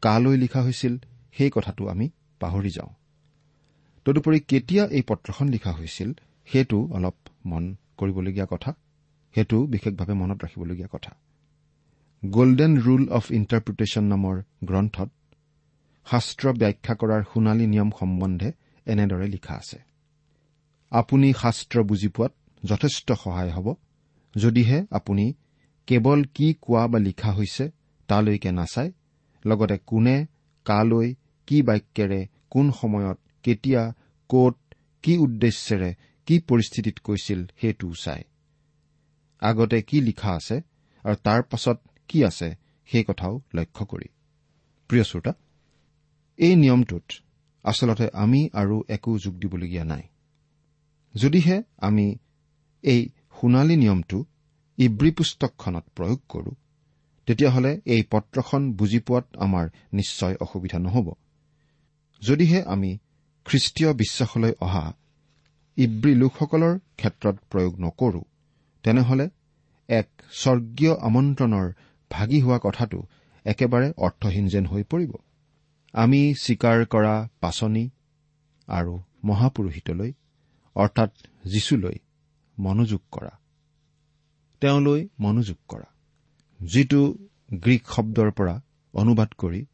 কালৈ 0.03 0.37
লিখা 0.37 0.63
হৈছিল 0.63 0.99
সেই 1.33 1.51
কথাটো 1.51 1.89
আমি 1.89 2.11
পাহৰি 2.41 2.71
যাওঁ। 2.71 2.93
তদুপৰি 4.05 4.41
কেতিয়া 4.41 4.85
এই 4.87 5.03
পত্ৰখন 5.03 5.49
লিখা 5.49 5.73
হৈছিল 5.73 6.13
সেইটো 6.49 6.79
অলপ 6.93 7.17
মন 7.47 7.65
কৰিবলগীয়া 7.99 8.47
কথা 8.51 8.71
সেইটো 9.35 9.59
বিশেষভাৱে 9.67 10.15
মনত 10.15 10.39
ৰাখিবলগীয়া 10.45 10.89
কথা। 10.93 11.13
গল্ডেন 12.23 12.73
ৰুল 12.77 13.05
অফ 13.09 13.25
ইণ্টাৰপ্ৰিটেশ্যন 13.33 14.05
নামৰ 14.05 14.37
গ্ৰন্থত 14.65 15.11
শাস্ত্ৰ 16.07 16.53
ব্যাখ্যা 16.53 16.95
কৰাৰ 16.95 17.23
সোণালী 17.33 17.67
নিয়ম 17.67 17.91
সম্বন্ধে 18.01 18.49
এনেদৰে 18.87 19.27
লিখা 19.27 19.55
আছে। 19.55 19.79
আপুনি 20.93 21.29
শাস্ত্ৰ 21.33 21.77
বুজি 21.83 22.09
পোৱাত 22.09 22.33
যথেষ্ট 22.63 23.09
সহায় 23.13 23.51
হ'ব 23.51 23.67
যদিহে 24.35 24.79
আপুনি 24.91 25.27
কেৱল 25.87 26.21
কি 26.35 26.47
কোৱা 26.61 26.85
বা 26.87 26.99
লিখা 26.99 27.31
হৈছে 27.33 27.65
তালৈকে 28.09 28.51
নাচায় 28.51 28.91
লগতে 29.45 29.77
কোনে 29.87 30.17
কালৈ 30.67 31.09
কি 31.49 31.63
বাক্যেৰে 31.63 32.21
কোন 32.51 32.67
সময়ত 32.71 33.19
কেতিয়া 33.43 33.83
কত 34.31 34.57
কি 35.03 35.13
উদ্দেশ্যেৰে 35.19 35.91
কি 36.31 36.39
পৰিস্থিতিত 36.39 36.97
কৈছিল 37.05 37.41
সেইটোও 37.61 37.93
চায় 37.95 38.25
আগতে 39.43 39.79
কি 39.83 40.01
লিখা 40.01 40.31
আছে 40.35 40.57
আৰু 41.05 41.17
তাৰ 41.25 41.41
পাছত 41.43 41.79
কি 42.09 42.19
আছে 42.25 42.49
সেই 42.89 43.05
কথাও 43.05 43.35
লক্ষ্য 43.55 43.85
কৰি। 43.87 44.09
প্ৰিয় 44.91 45.05
শ্ৰোতা 45.05 45.33
এই 46.39 46.55
নিয়মটোত 46.57 47.07
আচলতে 47.65 48.07
আমি 48.15 48.41
আৰু 48.53 48.77
একো 48.89 49.11
যোগ 49.19 49.35
দিবলগীয়া 49.35 49.85
নাই। 49.85 50.03
যদিহে 51.15 51.57
আমি 51.79 52.07
এই 52.83 53.01
সোণালী 53.37 53.77
নিয়মটো 53.77 54.19
ইব্ৰী 54.79 55.11
পুস্তকখনত 55.11 55.85
প্ৰয়োগ 55.97 56.21
কৰো 56.29 56.53
তেতিয়াহ'লে 57.27 57.73
এই 57.85 58.03
পত্ৰখন 58.11 58.63
বুজি 58.73 59.01
পোৱাত 59.01 59.27
আমাৰ 59.37 59.67
নিশ্চয় 59.93 60.35
অসুবিধা 60.41 60.79
নহ'ব। 60.79 61.07
যদিহে 62.23 62.61
আমি 62.63 62.99
খ্ৰীষ্টীয় 63.47 63.91
বিশ্বাসলৈ 63.93 64.53
অহা 64.61 64.85
ইব্ৰী 65.77 66.15
লোকসকলৰ 66.15 66.79
ক্ষেত্ৰত 66.97 67.37
প্ৰয়োগ 67.51 67.73
নকৰো। 67.81 68.23
তেনেহলে 68.85 69.31
এক 69.89 70.09
স্বৰ্গীয় 70.33 70.95
আমন্ত্ৰণৰ 71.01 71.67
ভাগি 72.11 72.41
হোৱা 72.41 72.59
কথাটো 72.63 72.99
একেবাৰে 73.45 73.93
অৰ্থহীন 73.97 74.49
যেন 74.49 74.67
হৈ 74.67 74.83
পৰিব। 74.83 75.13
আমি 75.95 76.35
স্বীকাৰ 76.35 76.87
কৰা 76.87 77.29
পাচনি 77.41 77.91
আৰু 78.69 79.01
মহাপুৰোহিতলৈ 79.25 80.13
অৰ্থাৎ 80.77 81.11
যীশুলৈ 81.45 81.97
মনোযোগ 82.59 83.01
কৰা। 83.13 83.33
তেওঁলৈ 84.61 85.09
মনোযোগ 85.19 85.59
কৰা। 85.69 85.89
যিটো 86.61 87.15
গ্ৰীক 87.53 87.83
শব্দৰ 87.89 88.31
পৰা 88.31 88.63
অনুবাদ 88.95 89.31
কৰি 89.39 89.67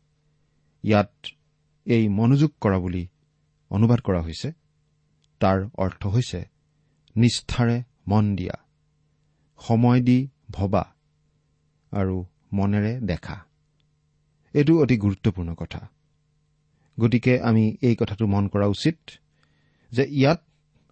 ইয়াত 0.84 1.10
এই 1.86 2.08
মনোযোগ 2.08 2.50
কৰা 2.60 2.78
বুলি 2.78 3.08
অনুবাদ 3.70 4.00
কৰা 4.00 4.20
হৈছে। 4.22 4.52
তাৰ 5.46 5.68
অৰ্থ 5.78 6.06
হৈছে 6.06 6.44
নিষ্ঠাৰে 7.16 7.82
মন 8.08 8.36
দিয়া 8.36 8.56
সময় 9.66 10.00
দি 10.00 10.28
ভবা 10.50 10.94
আৰু 11.92 12.24
মনেৰে 12.52 13.00
দেখা। 13.00 13.44
এইটো 14.54 14.82
অতি 14.82 14.96
গুৰুত্বপূৰ্ণ 14.98 15.54
কথা। 15.54 15.88
গতিকে 17.00 17.40
আমি 17.40 17.76
এই 17.82 17.96
কথাটো 17.96 18.26
মন 18.26 18.48
কৰা 18.48 18.66
উচিত 18.66 18.98
যে 19.92 20.06
ইয়াত 20.10 20.42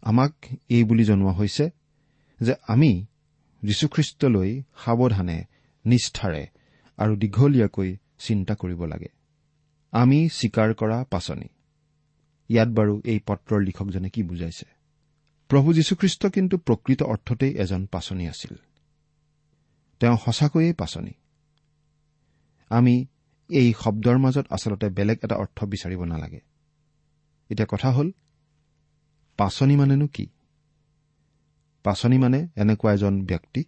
আমাক 0.02 0.34
এই 0.68 0.84
বুলি 0.84 1.04
জনোৱা 1.04 1.32
হৈছে 1.32 1.70
যে 2.40 2.54
আমি 2.68 3.06
যীশুখ্ৰীষ্টলৈ 3.62 4.62
সাৱধানে 4.84 5.44
নিষ্ঠাৰে 5.86 6.46
আৰু 6.98 7.16
দীঘলীয়াকৈ 7.16 7.96
চিন্তা 8.18 8.54
কৰিব 8.54 8.84
লাগে। 8.84 9.08
আমি 9.92 10.28
স্বীকাৰ 10.28 10.74
কৰা 10.74 11.04
পাচনি। 11.10 11.53
ইয়াত 12.54 12.68
বাৰু 12.68 13.02
এই 13.04 13.20
পত্ৰৰ 13.26 13.62
লিখকজনে 13.62 14.10
কি 14.10 14.22
বুজাইছে? 14.22 14.66
প্ৰভু 15.48 15.72
যীশুখ্ৰীষ্ট 15.72 16.26
কিন্তু 16.26 16.58
প্ৰকৃত 16.58 17.02
অৰ্থতেই 17.02 17.56
এজন 17.56 17.86
পাচনি 17.86 18.28
আছিল। 18.28 18.56
তেওঁ 20.00 20.16
সঁচাকৈয়ে 20.24 20.72
পাচনি। 20.72 21.10
আমি 22.68 23.06
এই 23.48 23.74
শব্দৰ 23.80 24.18
মাজত 24.18 24.46
আচলতে 24.50 24.88
বেলেগ 24.88 25.18
এটা 25.22 25.36
অৰ্থ 25.36 25.64
বিচাৰিব 25.64 26.04
নালাগে। 26.04 26.40
এতিয়া 27.50 27.66
কথা 27.70 27.92
হ'ল 27.92 28.12
পাচনি 29.36 29.76
মানেনো 29.76 30.06
কি? 30.06 30.26
পাচনি 31.82 32.18
মানে 32.18 32.48
এনেকুৱা 32.56 32.92
এজন 32.92 33.24
ব্যক্তি 33.24 33.64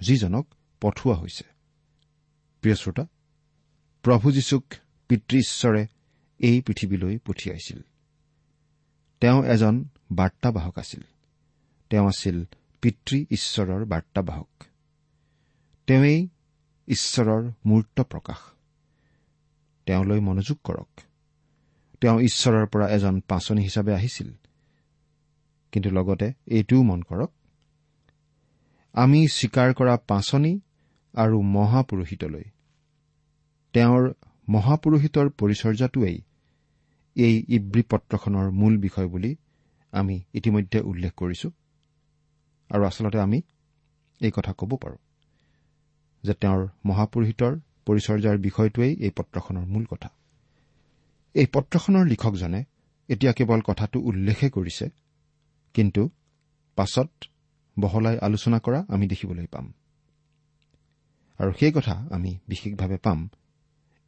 যিজনক 0.00 0.54
পঠোৱা 0.80 1.14
হৈছে। 1.14 1.44
প্ৰিয় 2.60 2.76
শ্ৰোতা 2.76 3.06
প্ৰভু 4.02 4.32
যীশুক 4.32 4.64
পিতৃ 5.08 5.38
ঈশ্বৰে 5.38 5.86
এই 6.38 6.60
পৃথিৱীলৈ 6.60 7.18
পঠিয়াইছিল। 7.18 7.80
তেওঁ 9.22 9.44
এজন 9.44 9.84
বাৰ্তাবাহক 10.12 10.78
আছিল। 10.78 11.00
তেওঁ 11.90 12.08
আছিল 12.08 12.44
পিতৃ 12.80 13.24
ঈশ্বৰৰ 13.30 13.84
বাৰ্তাবাহক। 13.84 14.64
তেওঁই 15.86 16.28
ঈশ্বৰৰ 16.86 17.50
মূৰ্ত 17.66 18.00
প্ৰকাশ। 18.00 18.38
তেওঁলৈ 19.86 20.20
মনোযোগ 20.20 20.58
কৰক। 20.64 21.00
তেওঁ 22.00 22.20
ঈশ্বৰৰ 22.20 22.66
পৰা 22.66 22.88
এজন 22.88 23.20
পাচনি 23.20 23.62
হিচাপে 23.62 23.94
আহিছিল। 23.94 24.32
কিন্তু 25.72 25.90
লগতে 25.90 26.32
এইটোও 26.46 26.82
মন 26.82 27.02
কৰক 27.02 27.30
আমি 28.92 29.28
স্বীকাৰ 29.28 29.74
কৰা 29.74 29.96
পাচনি 29.96 30.60
আৰু 31.14 31.42
মহাপুৰোহিতলৈ। 31.42 32.44
তেওঁৰ 33.72 34.14
মহাপুৰোহিতৰ 34.48 35.30
পৰিচৰ্যাটোৱেই 35.30 36.22
এই 37.16 37.34
ইব্ৰী 37.48 37.82
পত্ৰখনৰ 37.82 38.50
মূল 38.50 38.78
বিষয় 38.78 39.06
বুলি 39.06 39.36
আমি 39.92 40.22
ইতিমধ্যে 40.34 40.80
উল্লেখ 40.80 41.12
কৰিছো। 41.16 41.48
আৰু 42.70 42.82
আচলতে 42.84 43.18
আমি 43.18 43.42
এই 44.20 44.30
কথা 44.30 44.52
ক'ব 44.52 44.70
পাৰোঁ 44.76 44.98
যে 46.24 46.34
তেওঁৰ 46.34 46.68
মহাপুৰোহিতৰ 46.86 47.52
পৰিচৰ্যাৰ 47.86 48.38
বিষয়টোৱেই 48.38 48.92
এই 49.00 49.10
পত্ৰখনৰ 49.10 49.64
মূল 49.66 49.84
কথা। 49.84 50.08
এই 51.34 51.46
পত্ৰখনৰ 51.46 52.04
লিখকজনে 52.06 52.64
এতিয়া 53.08 53.32
কেৱল 53.32 53.60
কথাটো 53.60 53.98
উল্লেখে 54.00 54.48
কৰিছে 54.50 54.86
কিন্তু 55.74 56.10
পাছত 56.76 57.10
বহলাই 57.78 58.18
আলোচনা 58.18 58.58
কৰা 58.58 58.84
আমি 58.88 59.06
দেখিবলৈ 59.06 59.46
পাম। 59.46 59.72
আৰু 61.40 61.52
সেই 61.52 61.72
কথা 61.72 61.94
আমি 62.10 62.38
বিশেষভাৱে 62.48 62.96
পাম 62.96 63.28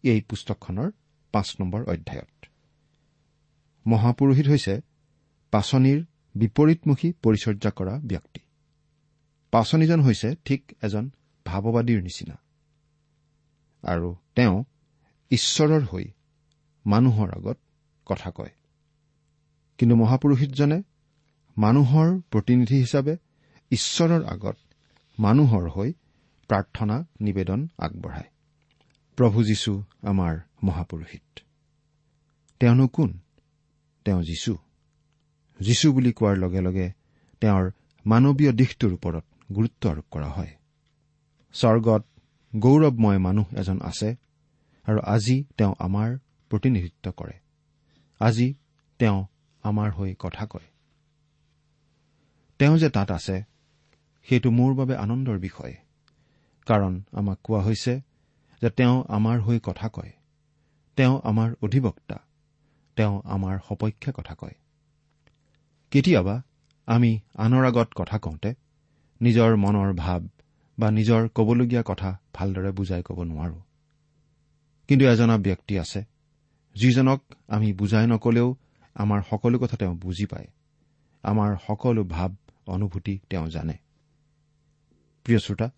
এই 0.05 0.21
পুস্তকখনৰ 0.21 0.91
পাঁচ 1.33 1.49
নম্বৰ 1.61 1.83
অধ্যায়ত। 1.85 2.54
মহাপুৰোহিত 3.87 4.49
হৈছে 4.49 4.81
পাচনিৰ 5.51 6.05
বিপৰীতমুখী 6.35 7.13
পৰিচৰ্যা 7.23 7.71
কৰা 7.71 8.01
ব্যক্তি। 8.01 8.41
পাচনিজন 9.51 10.01
হৈছে 10.01 10.35
ঠিক 10.45 10.73
এজন 10.83 11.11
ভাৱবাদীৰ 11.47 12.03
নিচিনা। 12.03 12.39
আৰু 13.83 14.17
তেওঁ 14.35 14.65
ঈশ্বৰৰ 15.31 15.83
হৈ 15.83 16.05
মানুহৰ 16.87 17.31
আগত 17.31 17.59
কথা 18.07 18.31
কয়। 18.31 18.51
কিন্তু 19.79 19.97
মহাপুৰোহিতজনে 19.97 20.83
মানুহৰ 21.59 22.21
প্ৰতিনিধি 22.21 22.81
হিচাপে 22.81 23.17
ঈশ্বৰৰ 23.71 24.25
আগত 24.25 24.57
মানুহৰ 25.21 25.71
হৈ 25.71 25.93
প্ৰাৰ্থনা 26.49 27.05
নিবেদন 27.21 27.69
আগবঢ়ায়। 27.79 28.31
প্ৰভু 29.17 29.45
যীশু 29.45 29.83
আমাৰ 30.03 30.39
মহাপুৰোহিত। 30.63 31.41
তেওঁনো 32.61 32.89
কোন? 32.89 33.19
তেওঁ 34.05 34.23
যীশু 34.23 34.57
যীশু 35.61 35.93
বুলি 35.93 36.13
কোৱাৰ 36.13 36.37
লগে 36.37 36.61
লগে 36.61 36.93
তেওঁৰ 37.41 37.71
মানৱীয় 38.07 38.53
দিশটোৰ 38.53 38.93
ওপৰত 38.93 39.25
গুৰুত্ব 39.55 39.91
আৰোপ 39.91 40.05
কৰা 40.11 40.29
হয়। 40.29 40.57
স্বৰ্গত 41.53 42.05
গৌৰৱময় 42.57 43.19
মানুহ 43.19 43.45
এজন 43.57 43.81
আছে 43.81 44.17
আৰু 44.85 45.01
আজি 45.01 45.45
তেওঁ 45.59 45.75
আমাৰ 45.79 46.19
প্ৰতিনিধিত্ব 46.51 47.11
কৰে। 47.11 47.33
আজি 48.21 48.55
তেওঁ 48.99 49.27
আমাৰ 49.63 49.91
হৈ 49.91 50.15
কথা 50.19 50.47
কয়। 50.47 50.67
তেওঁ 52.59 52.79
যে 52.79 52.91
তাত 52.91 53.11
আছে 53.11 53.43
সেইটো 54.29 54.51
মোৰ 54.51 54.75
বাবে 54.75 54.97
আনন্দৰ 54.97 55.39
বিষয়। 55.39 55.75
কাৰণ 56.67 57.03
আমাক 57.13 57.39
কোৱা 57.43 57.63
হৈছে 57.63 58.01
যে 58.63 58.71
তেওঁ 58.71 59.05
আমাৰ 59.09 59.41
হৈ 59.41 59.61
কথা 59.63 59.89
কয়। 59.89 60.13
তেওঁ 60.97 61.21
আমাৰ 61.25 61.55
অধিবক্তা। 61.63 62.19
তেওঁ 62.97 63.23
আমাৰ 63.25 63.59
সপক্ষে 63.69 64.13
কথা 64.15 64.35
কয়। 64.35 64.55
কেতিয়াবা 65.91 66.43
আমি 66.87 67.21
আনৰ 67.35 67.65
আগত 67.65 67.89
কথা 67.97 68.19
কওঁতে 68.19 68.55
নিজৰ 69.21 69.57
মনৰ 69.57 69.93
ভাৱ 69.93 70.29
বা 70.79 70.91
নিজৰ 70.91 71.29
কবলগীয়া 71.35 71.83
কথা 71.87 72.19
ভালদৰে 72.35 72.71
বুজাই 72.71 73.03
ক'ব 73.03 73.23
নোৱাৰো। 73.23 73.61
কিন্তু 74.89 75.05
এজনা 75.07 75.39
ব্যক্তি 75.39 75.79
আছে 75.79 76.05
যিজনক 76.75 77.23
আমি 77.49 77.73
বুজাই 77.73 78.07
নকলেও 78.07 78.57
আমাৰ 78.95 79.23
সকলো 79.31 79.59
কথা 79.59 79.77
তেওঁ 79.77 79.95
বুজি 79.95 80.27
পায়। 80.27 80.47
আমাৰ 81.23 81.57
সকলো 81.67 82.05
ভাৱ 82.05 82.35
অনুভূতি 82.67 83.19
তেওঁ 83.31 83.49
জানে। 83.49 83.75
প্ৰিয় 85.25 85.39
শ্ৰোতা 85.39 85.71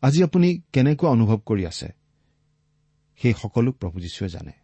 আজি 0.00 0.24
আপুনি 0.24 0.60
কেনেকুৱা 0.72 1.10
অনুভৱ 1.10 1.38
কৰি 1.46 1.66
আছে? 1.66 1.88
সেই 3.16 3.34
সকলো 3.34 3.72
প্ৰভু 3.72 4.00
যীশুৱে 4.00 4.28
জানে। 4.28 4.63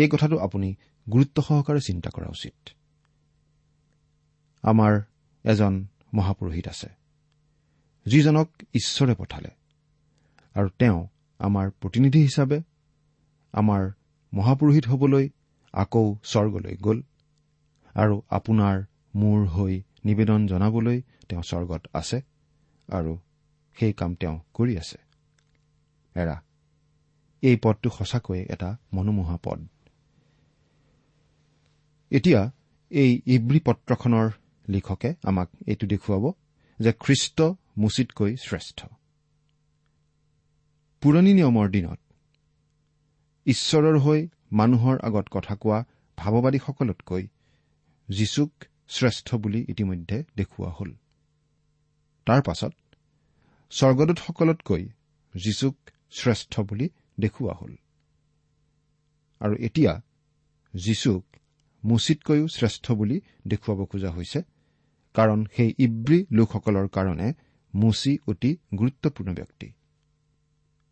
এই 0.00 0.08
কথাটো 0.08 0.36
আপুনি 0.38 0.68
গুৰুত্ব 1.06 1.36
সহকাৰে 1.42 1.80
চিন্তা 1.80 2.10
কৰা 2.10 2.28
উচিত। 2.28 2.56
আমাৰ 4.64 4.92
এজন 5.44 5.74
মহাপুৰোহিত 6.14 6.66
আছে 6.68 6.90
যিজনক 8.06 8.48
ঈশ্বৰে 8.74 9.14
পঠালে 9.14 9.50
আৰু 10.56 10.68
তেওঁ 10.78 10.98
আমাৰ 11.40 11.66
প্ৰতিনিধি 11.80 12.20
হিচাপে 12.22 12.58
আমাৰ 13.54 13.82
মহাপুৰোহিত 14.32 14.84
হবলৈ 14.86 15.24
আকৌ 15.74 16.04
স্বৰ্গলৈ 16.24 16.74
গ'ল 16.76 16.98
আৰু 17.94 18.16
আপোনাৰ 18.30 18.76
মূৰ 19.14 19.40
হৈ 19.46 19.74
নিবেদন 20.04 20.40
জনাবলৈ 20.46 20.98
তেওঁ 21.28 21.42
স্বৰ্গত 21.42 21.82
আছে 21.94 22.18
আৰু 22.88 23.12
সেই 23.76 23.92
কাম 23.92 24.10
তেওঁ 24.14 24.36
কৰি 24.54 24.74
আছে। 24.78 24.98
এৰা 26.14 26.36
এই 27.42 27.56
পদটো 27.56 27.88
সঁচাকৈয়ে 27.90 28.42
এটা 28.50 28.70
মনোমোহা 28.92 29.36
পদ। 29.44 29.60
এতিয়া 32.10 32.40
এই 32.90 33.10
ইব্ৰী 33.26 33.60
পত্ৰখনৰ 33.66 34.30
লিখকে 34.68 35.10
আমাক 35.22 35.48
এইটো 35.66 35.86
দেখুৱাব 35.86 36.24
যে 36.80 36.92
খ্ৰীষ্ট 36.92 37.38
মুচিতকৈ 37.78 38.36
শ্ৰেষ্ঠ। 38.36 38.78
পুৰণি 41.02 41.32
নিয়মৰ 41.34 41.66
দিনত 41.70 42.00
ঈশ্বৰৰ 43.46 43.98
হৈ 43.98 44.28
মানুহৰ 44.52 44.96
আগত 45.02 45.26
কথা 45.30 45.54
কোৱা 45.54 45.78
ভাৱবাদীসকলতকৈ 46.18 47.28
যীশুক 48.08 48.52
শ্ৰেষ্ঠ 48.88 49.34
বুলি 49.34 49.60
ইতিমধ্যে 49.68 50.24
দেখুওৱা 50.36 50.72
হ'ল। 50.72 50.90
তাৰ 52.26 52.40
পাছত 52.42 52.74
স্বৰ্গদূতসকলতকৈ 53.70 54.82
যীশুক 55.34 55.76
শ্ৰেষ্ঠ 56.10 56.60
বুলি 56.60 56.86
দেখুওৱা 57.20 57.54
হ'ল। 57.54 57.72
আৰু 59.40 59.54
এতিয়া 59.60 59.92
যীশুক 60.74 61.24
মুচিতকৈও 61.84 62.46
শ্ৰেষ্ঠ 62.48 62.92
বুলি 62.92 63.16
দেখুৱাব 63.46 63.80
খোজা 63.84 64.10
হৈছে 64.10 64.40
কাৰণ 65.14 65.38
সেই 65.56 65.70
ইব্ৰী 65.78 66.18
লোকসকলৰ 66.32 66.86
কাৰণে 66.88 67.28
মুচি 67.74 68.12
অতি 68.26 68.50
গুৰুত্বপূৰ্ণ 68.74 69.30
ব্যক্তি। 69.34 69.66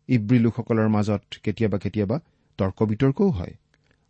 ইব্ৰী 0.09 0.37
লোকসকলৰ 0.39 0.87
মাজত 0.89 1.21
কেতিয়াবা 1.43 1.77
কেতিয়াবা 1.77 2.17
তৰ্ক 2.59 2.79
বিতৰ্কও 2.83 3.29
হয়। 3.29 3.53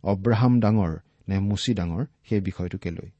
অব্ৰাহাম 0.04 0.52
ডাঙৰ 0.60 0.92
নে 1.28 1.36
মুচি 1.38 1.72
ডাঙৰ 1.74 2.04
সেই 2.28 2.40
বিষয়টোকে 2.40 2.90
লৈ 2.90 3.10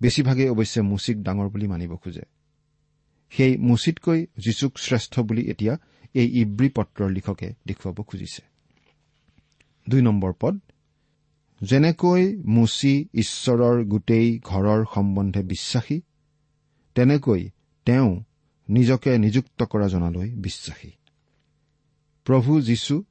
বেছিভাগেই 0.00 0.48
অৱশ্যে 0.48 0.80
মুচিক 0.82 1.16
ডাঙৰ 1.22 1.48
বুলি 1.48 1.66
মানিব 1.66 1.92
খোজে। 1.96 2.24
সেই 3.32 3.52
মুচিতকৈ 3.58 4.20
যীচুক 4.38 4.72
শ্ৰেষ্ঠ 4.78 5.20
বুলি 5.20 5.42
এতিয়া 5.50 5.74
এই 6.14 6.28
ইব্ৰী 6.40 6.68
পত্ৰৰ 6.76 7.10
লিখকে 7.10 7.48
দেখুৱাব 7.66 7.98
খুজিছে। 8.02 8.42
দুই 9.86 10.02
নম্বৰ 10.02 10.32
পদ 10.40 10.54
যেনেকৈ 11.60 12.36
মুচি 12.36 13.08
ঈশ্বৰৰ 13.14 13.84
গোটেই 13.84 14.40
ঘৰৰ 14.44 14.84
সম্বন্ধে 14.94 15.42
বিশ্বাসী 15.42 16.00
তেনেকৈ 16.94 17.50
তেওঁ 17.84 18.24
নিজকে 18.68 19.18
নিযুক্ত 19.18 19.62
কৰা 19.62 19.88
জনালৈ 19.88 20.30
বিশ্বাসী। 20.30 20.90
প্ৰভু 22.24 22.60
যীশু 22.60 23.04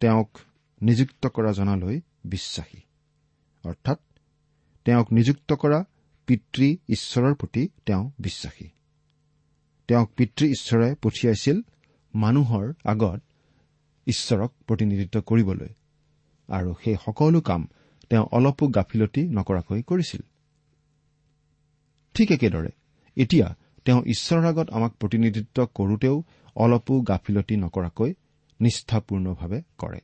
তেওঁক 0.00 0.38
নিযুক্ত 0.82 1.26
কৰা 1.26 1.52
জনালৈ 1.52 2.00
বিশ্বাসী। 2.24 2.80
অৰ্থাৎ 3.64 4.00
তেওঁক 4.84 5.12
নিযুক্ত 5.12 5.52
কৰা 5.52 5.84
পিতৃ 6.26 6.76
ঈশ্বৰৰ 6.88 7.34
প্ৰতি 7.34 7.68
তেওঁ 7.86 8.10
বিশ্বাসী। 8.20 8.68
তেওঁক 9.88 10.12
পিতৃ 10.16 10.46
ঈশ্বৰে 10.46 10.94
পঠিয়াইছিল 11.02 11.60
মানুহৰ 12.14 12.72
আগত 12.84 13.22
ঈশ্বৰক 14.06 14.52
প্ৰতিনিধিত্ব 14.66 15.20
কৰিবলৈ। 15.20 15.68
আৰু 16.48 16.74
সেই 16.84 16.96
সকলো 17.04 17.40
কাম 17.40 17.68
তেওঁ 18.10 18.26
অলপো 18.32 18.68
গাফিলতি 18.68 19.22
নকৰাকৈ 19.28 19.82
কৰিছিল। 19.82 20.22
ঠিক 22.14 22.32
একেদৰে 22.32 22.70
এতিয়া 23.16 23.54
তেওঁ 23.84 24.02
ঈশ্বৰৰ 24.04 24.44
আগত 24.44 24.70
আমাক 24.70 24.92
প্ৰতিনিধিত্ব 25.00 25.66
কৰোতেও 25.74 26.16
অলপো 26.56 27.00
গাফিলতি 27.00 27.56
নকৰাকৈ 27.56 28.14
নিষ্ঠাপূৰ্ণভাৱে 28.60 29.62
কৰে। 29.78 30.00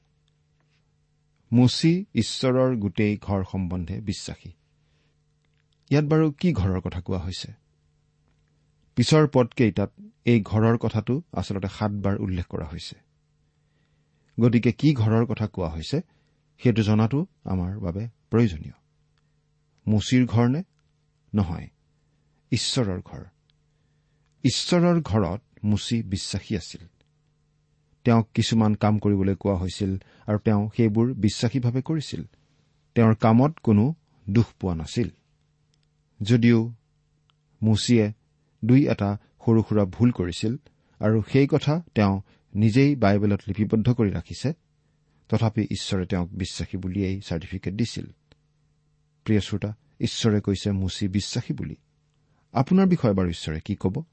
মুচি 1.53 2.07
ঈশ্বৰৰ 2.15 2.77
গোটেই 2.77 3.19
ঘৰ 3.23 3.45
সম্বন্ধে 3.53 4.01
বিশ্বাসী। 4.01 4.51
ইয়াত 5.91 6.05
বাৰু 6.05 6.33
কি 6.33 6.53
ঘৰৰ 6.53 6.81
কথা 6.81 7.01
কোৱা 7.01 7.19
হৈছে? 7.19 7.53
পিছৰ 8.97 9.29
পদকেইটাত 9.33 9.91
এই 10.25 10.41
ঘৰৰ 10.41 10.77
কথাটো 10.79 11.23
আচলতে 11.33 11.69
সাতবাৰ 11.69 12.17
উল্লেখ 12.19 12.47
কৰা 12.49 12.67
হৈছে। 12.67 12.97
গতিকে 14.41 14.73
কি 14.73 14.95
ঘৰৰ 14.95 15.25
কথা 15.27 15.47
কোৱা 15.47 15.69
হৈছে? 15.69 16.01
সেইটো 16.59 16.83
জনাটো 16.83 17.27
আমাৰ 17.45 17.79
বাবে 17.79 18.09
প্ৰয়োজনীয়। 18.31 18.73
মুচিৰ 19.87 20.27
ঘৰ 20.27 20.49
নে? 20.49 20.63
নহয় 21.35 21.69
ঈশ্বৰৰ 22.51 23.01
ঘৰ। 23.05 23.25
ঈশ্বৰৰ 24.45 25.03
ঘৰত 25.03 25.43
মুচি 25.65 26.03
বিশ্বাসী 26.03 26.57
আছিল। 26.57 26.87
তেওঁক 28.05 28.29
কিছুমান 28.35 28.75
কাম 28.75 28.99
কৰিবলৈ 28.99 29.35
কোৱা 29.35 29.55
হৈছিল 29.55 29.97
আৰু 30.27 30.39
তেওঁ 30.39 30.71
সেইবোৰ 30.77 31.15
বিশ্বাসীভাৱে 31.15 31.83
কৰিছিল। 31.83 32.23
তেওঁৰ 32.95 33.15
কামত 33.15 33.59
কোনো 33.63 33.95
দুখ 34.31 34.47
পোৱা 34.61 34.75
নাছিল। 34.75 35.09
যদিও 36.23 36.73
মুচিয়ে 37.63 38.13
দুই 38.65 38.89
এটা 38.89 39.17
সৰু 39.47 39.63
সুৰা 39.69 39.85
ভুল 39.85 40.11
কৰিছিল 40.11 40.57
আৰু 41.01 41.23
সেই 41.33 41.47
কথা 41.47 41.83
তেওঁ 41.95 42.21
নিজেই 42.55 42.97
বাইবেলত 42.97 43.41
লিপিবদ্ধ 43.49 43.95
কৰি 43.95 44.11
ৰাখিছে 44.11 44.53
তথাপি 45.29 45.63
ঈশ্বৰে 45.63 46.07
তেওঁক 46.07 46.29
বিশ্বাসী 46.33 46.77
বুলিয়েই 46.77 47.21
চাৰ্টিফিকেট 47.21 47.75
দিছিল। 47.75 48.07
প্ৰিয় 49.25 49.41
শ্ৰোতা 49.41 49.75
ঈশ্বৰে 50.01 50.41
কৈছে 50.41 50.73
মুচি 50.73 51.09
বিশ্বাসী 51.09 51.55
বুলি। 51.55 51.77
আপোনাৰ 52.53 52.87
বিষয়ে 52.87 53.13
বাৰু 53.13 53.29
ঈশ্বৰে 53.29 53.61
কি 53.61 53.75
ক'ব? 53.75 54.05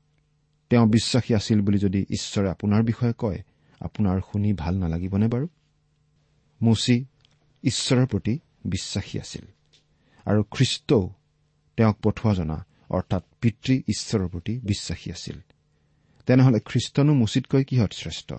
তেওঁ 0.69 0.88
বিশ্বাসী 0.88 1.34
আছিল 1.34 1.62
বুলি 1.62 1.78
যদি 1.78 2.06
ঈশ্বৰে 2.10 2.52
আপোনাৰ 2.52 2.84
বিষয়ে 2.84 3.13
কয় 3.17 3.43
আপোনাৰ 3.80 4.19
শুনি 4.19 4.54
ভাল 4.54 4.78
নালাগিবনে 4.78 5.28
বাৰু? 5.28 5.47
মুচি 6.62 7.06
ঈশ্বৰৰ 7.63 8.06
প্ৰতি 8.06 8.39
বিশ্বাসী 8.65 9.19
আছিল। 9.19 9.45
আৰু 10.26 10.43
খ্ৰীষ্টও 10.43 11.10
তেওঁক 11.78 11.97
পঠোৱা 12.04 12.34
জনা 12.34 12.65
অৰ্থাৎ 12.89 13.24
পিতৃ 13.41 13.82
ঈশ্বৰৰ 13.88 14.28
প্ৰতি 14.28 14.60
বিশ্বাসী 14.60 15.12
আছিল। 15.12 15.39
তেনেহলে 16.26 16.60
খ্ৰীষ্টনো 16.60 17.13
মুচিতকৈ 17.13 17.63
কিহত 17.63 17.93
শ্ৰেষ্ঠ? 17.93 18.34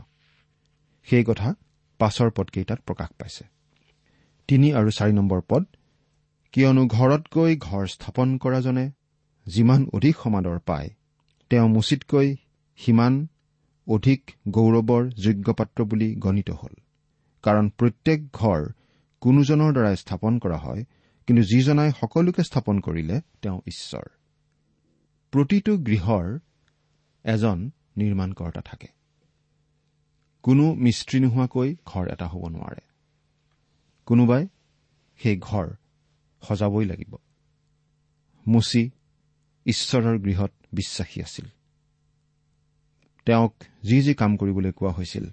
সেই 1.02 1.24
কথা 1.24 1.54
পাছৰ 2.02 2.30
পদকেইটাত 2.36 2.80
প্ৰকাশ 2.86 3.10
পাইছে। 3.18 3.44
তিনি 4.48 4.68
আৰু 4.78 4.90
চাৰি 4.90 5.12
নম্বৰ 5.18 5.40
পদ 5.48 5.64
কিয়নো 6.54 6.82
ঘৰতকৈ 6.86 7.52
ঘৰ 7.60 7.84
স্থাপন 7.86 8.38
কৰাজনে 8.38 8.86
যিমান 9.46 9.80
অধিক 9.92 10.16
সমাদৰ 10.24 10.58
পায় 10.66 10.88
তেওঁ 11.50 11.68
মুচিতকৈ 11.68 12.28
সিমান 12.80 13.14
অধিক 13.86 14.30
গৌৰৱৰ 14.48 15.10
যোগ্য 15.24 15.54
পাত্ৰ 15.54 15.84
বুলি 15.84 16.08
গণিত 16.14 16.50
হ'ল। 16.60 16.74
কাৰণ 17.44 17.66
প্ৰত্যেক 17.78 18.20
ঘৰ 18.32 18.60
কোনোজনৰ 19.22 19.72
দ্বাৰাই 19.72 19.96
স্থাপন 19.96 20.38
কৰা 20.38 20.58
হয় 20.58 20.82
কিন্তু 21.28 21.42
যিজনাই 21.42 21.90
সকলোকে 22.00 22.42
স্থাপন 22.42 22.80
কৰিলে 22.80 23.20
তেওঁ 23.42 23.58
ঈশ্বৰ। 23.66 24.06
প্ৰতিটো 25.32 25.72
গৃহৰ 25.78 26.26
এজন 27.24 27.58
নিৰ্মাণকৰ্তা 27.96 28.60
থাকে। 28.60 28.88
কোনো 30.42 30.74
মিস্ত্ৰী 30.74 31.20
নোহোৱাকৈ 31.20 31.76
ঘৰ 31.86 32.08
এটা 32.08 32.26
হ'ব 32.26 32.48
নোৱাৰে। 32.48 32.80
কোনোবাই 34.06 34.48
সেই 35.16 35.38
ঘৰ 35.40 35.70
সজাবই 36.42 36.84
লাগিব। 36.84 37.16
মুচি 38.48 38.90
ঈশ্বৰৰ 39.66 40.18
গৃহত 40.18 40.52
বিশ্বাসী 40.72 41.22
আছিল। 41.22 41.46
তেওঁক 43.24 43.54
যি 43.82 44.02
যি 44.02 44.14
কাম 44.14 44.36
কৰিবলৈ 44.36 44.72
কোৱা 44.72 44.92
হৈছিল 44.92 45.30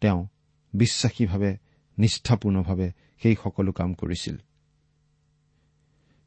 তেওঁ 0.00 0.26
বিশ্বাসীভাৱে 0.74 1.56
নিষ্ঠাপূৰ্ণভাৱে 1.98 2.92
সেই 3.22 3.36
সকলো 3.44 3.72
কাম 3.72 3.94
কৰিছিল। 3.94 4.36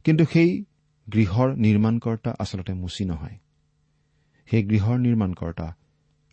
কিন্তু 0.03 0.25
সেই 0.25 0.65
গৃহৰ 1.13 1.55
নিৰ্মাণকৰ্তা 1.55 2.35
আচলতে 2.39 2.73
মুচি 2.73 3.05
নহয়। 3.05 3.37
সেই 4.45 4.63
গৃহৰ 4.63 4.97
নিৰ্মাণকৰ্তা 4.97 5.75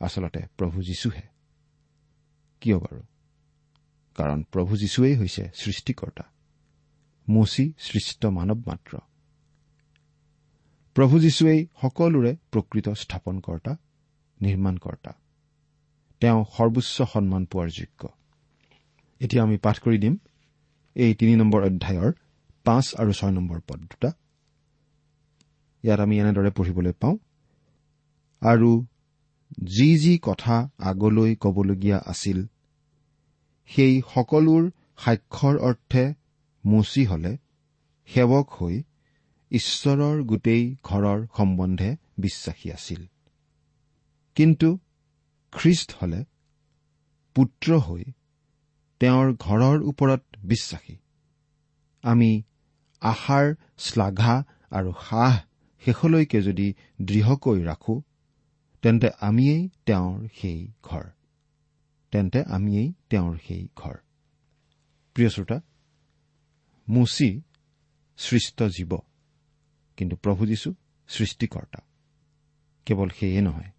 আচলতে 0.00 0.40
প্ৰভু 0.56 0.82
যীশুহে। 0.82 1.35
কিয় 2.60 2.78
বাৰু? 2.78 3.02
কাৰণ 4.14 4.42
প্ৰভু 4.42 4.76
যীশুৱেই 4.76 5.16
হৈছে 5.16 5.50
সৃষ্টিকৰ্তা। 5.54 6.24
মুচি 7.28 7.72
সৃষ্ট 7.78 8.26
মানৱ 8.26 8.56
মাত্ৰ। 8.56 8.98
প্ৰভু 10.94 11.20
যীশুৱেই 11.20 11.66
সকলোৰে 11.82 12.36
প্ৰকৃত 12.50 12.88
স্থাপনকৰ্তা 12.88 13.76
নিৰ্মাণকৰ্তা। 14.42 15.12
তেওঁ 16.20 16.44
সৰ্বোচ্চ 16.56 17.02
সন্মান 17.02 17.44
পোৱাৰ 17.44 17.68
যোগ্য। 17.68 18.08
এতিয়া 19.20 19.42
আমি 19.42 19.56
পাঠ 19.56 19.78
কৰি 19.78 19.98
দিম। 19.98 20.16
এই 20.94 21.14
তিনি 21.14 21.36
নম্বৰ 21.36 21.64
অধ্যায়ৰ 21.64 22.12
পাঁচ 22.64 22.94
আৰু 22.94 23.12
ছয় 23.12 23.30
নম্বৰ 23.30 23.60
পদ 23.60 23.80
দুটা। 23.80 24.12
ইয়াত 25.82 26.00
আমি 26.00 26.20
এনেদৰে 26.20 26.50
পঢ়িবলৈ 26.50 26.92
পাওঁ। 26.92 27.16
আৰু 28.40 28.86
যি 29.64 29.98
যি 29.98 30.18
কথা 30.22 30.68
আগলৈ 30.78 31.36
কবলগীয়া 31.40 31.98
আছিল 32.06 32.46
সেই 33.66 34.02
সকলোৰ 34.14 34.70
সাক্ষৰ 34.98 35.56
অৰ্থে 35.58 36.14
মুচি 36.64 37.04
হলে 37.04 37.36
সেৱক 38.06 38.46
হৈ 38.50 38.82
ঈশ্বৰৰ 39.50 40.22
গোটেই 40.22 40.76
ঘৰৰ 40.84 41.26
সম্বন্ধে 41.36 41.96
বিশ্বাসী 42.18 42.70
আছিল। 42.70 43.06
কিন্তু 44.34 44.78
খ্ৰীষ্ট 45.52 45.92
হলে 46.02 46.24
পুত্ৰ 47.34 47.78
হৈ 47.78 48.04
তেওঁৰ 49.00 49.34
ঘৰৰ 49.36 49.82
ওপৰত 49.82 50.22
বিশ্বাসী। 50.44 50.96
আমি 52.02 52.42
আশাৰ 53.00 53.54
শ্লাঘা 53.78 54.44
আৰু 54.70 54.92
সাহ 55.08 55.40
শেষলৈকে 55.84 56.42
যদি 56.42 56.74
দৃঢ়কৈ 57.02 57.58
ৰাখো 57.64 58.02
তেন্তে 58.86 59.08
আমিয়েই 59.20 59.68
তেওঁৰ 59.86 60.28
সেই 60.40 60.72
ঘৰ। 60.82 61.04
তেন্তে 62.10 62.42
আমিয়েই 62.42 62.92
তেওঁৰ 63.10 63.38
সেই 63.48 63.68
ঘৰ। 63.76 63.94
প্ৰিয় 65.14 65.28
শ্ৰোতা 65.28 65.60
মুচি 66.88 67.42
সৃষ্ট 68.16 68.62
জীৱ 68.62 68.98
কিন্তু 69.96 70.16
প্ৰভু 70.16 70.46
যীশু 70.46 70.74
সৃষ্টিকৰ্তা। 71.08 71.78
কেৱল 72.86 73.08
সেয়ে 73.08 73.40
নহয় 73.40 73.70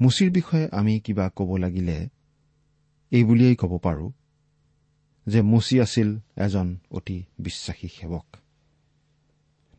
মুচিৰ 0.00 0.32
বিষয়ে 0.32 0.68
আমি 0.72 1.00
কিবা 1.00 1.30
ক'ব 1.36 1.56
লাগিলে 1.56 2.08
এই 3.10 3.24
বুলিয়েই 3.24 3.56
ক'ব 3.56 3.78
পাৰো 3.78 4.12
যে 5.26 5.42
মুচি 5.42 5.80
আছিল 5.80 6.18
এজন 6.18 6.78
অতি 6.90 7.24
বিশ্বাসী 7.38 7.88
সেৱক। 7.88 8.36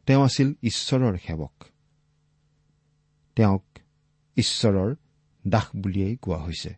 তেওঁ 0.06 0.24
আছিল 0.24 0.54
ঈশ্বৰৰ 0.62 1.18
সেৱক। 1.18 1.64
তেওঁক 3.36 3.64
ঈশ্বৰৰ 4.36 4.96
দাস 5.48 5.66
বুলিয়েই 5.78 6.18
কোৱা 6.18 6.38
হৈছে। 6.38 6.76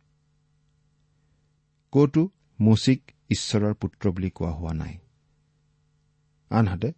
কতো 1.92 2.30
মুচিক 2.62 3.12
ঈশ্বৰৰ 3.30 3.74
পুত্ৰ 3.74 4.12
বুলি 4.12 4.30
কোৱা 4.30 4.52
হোৱা 4.52 4.74
নাই। 4.74 4.98
আনহাতে 6.50 6.92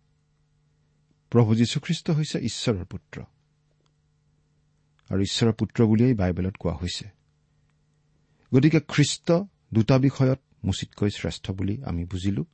প্ৰভু 1.29 1.55
যীশুখ্ৰীষ্ট 1.55 2.11
হৈছে 2.11 2.39
ঈশ্বৰৰ 2.39 2.85
পুত্ৰ। 2.85 3.21
আৰু 5.09 5.21
ঈশ্বৰৰ 5.21 5.53
পুত্ৰ 5.53 5.85
বুলিয়েই 5.85 6.13
বাইবেলত 6.13 6.57
কোৱা 6.57 6.75
হৈছে। 6.75 7.09
গতিকে 8.55 8.79
খ্ৰীষ্ট 8.87 9.31
দুটা 9.73 9.97
বিষয়ত 9.97 10.39
মুচিতকৈ 10.65 11.09
শ্ৰেষ্ঠ 11.09 11.51
বুলি 11.51 11.83
আমি 11.83 12.05
বুজিলো। 12.05 12.45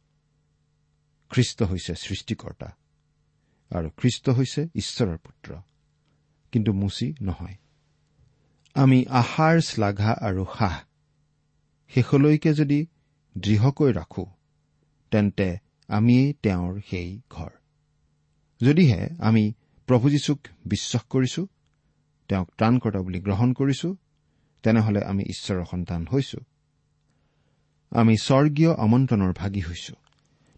খ্ৰীষ্ট 1.30 1.64
হৈছে 1.64 1.96
সৃষ্টিকৰ্তা 1.96 2.66
আৰু 3.76 3.90
খ্ৰীষ্ট 3.90 4.30
হৈছে 4.30 4.68
ঈশ্বৰৰ 4.76 5.18
পুত্ৰ। 5.18 5.62
কিন্তু 6.52 6.74
মুচি 6.74 7.14
নহয়। 7.22 7.56
আমি 8.76 9.06
আশাৰ 9.10 9.62
শ্লাঘা 9.62 10.14
আৰু 10.22 10.46
সাহ 10.58 10.76
শেষলৈকে 11.92 12.52
যদি 12.54 12.80
দৃঢ়কৈ 13.38 13.92
ৰাখো 13.94 14.26
তেন্তে 15.12 15.48
আমিয়েই 15.90 16.34
তেওঁৰ 16.44 16.82
সেই 16.90 17.22
ঘৰ। 17.30 17.52
যদিহে 18.62 19.10
আমি 19.20 19.44
প্ৰভু 19.88 20.10
যীশুক 20.10 20.40
বিশ্বাস 20.66 21.04
কৰিছো 21.10 21.42
তেওঁক 22.30 22.48
ত্ৰাণকৰ্তা 22.58 23.00
বুলি 23.00 23.20
গ্ৰহণ 23.20 23.50
কৰিছো 23.54 23.90
তেনেহলে 24.64 25.02
আমি 25.04 25.24
ঈশ্বৰৰ 25.24 25.66
সন্তান 25.66 26.02
হৈছো। 26.12 26.40
আমি 27.92 28.16
স্বৰ্গীয় 28.18 28.72
আমন্ত্ৰণৰ 28.76 29.34
ভাগি 29.34 29.62
হৈছো 29.62 29.94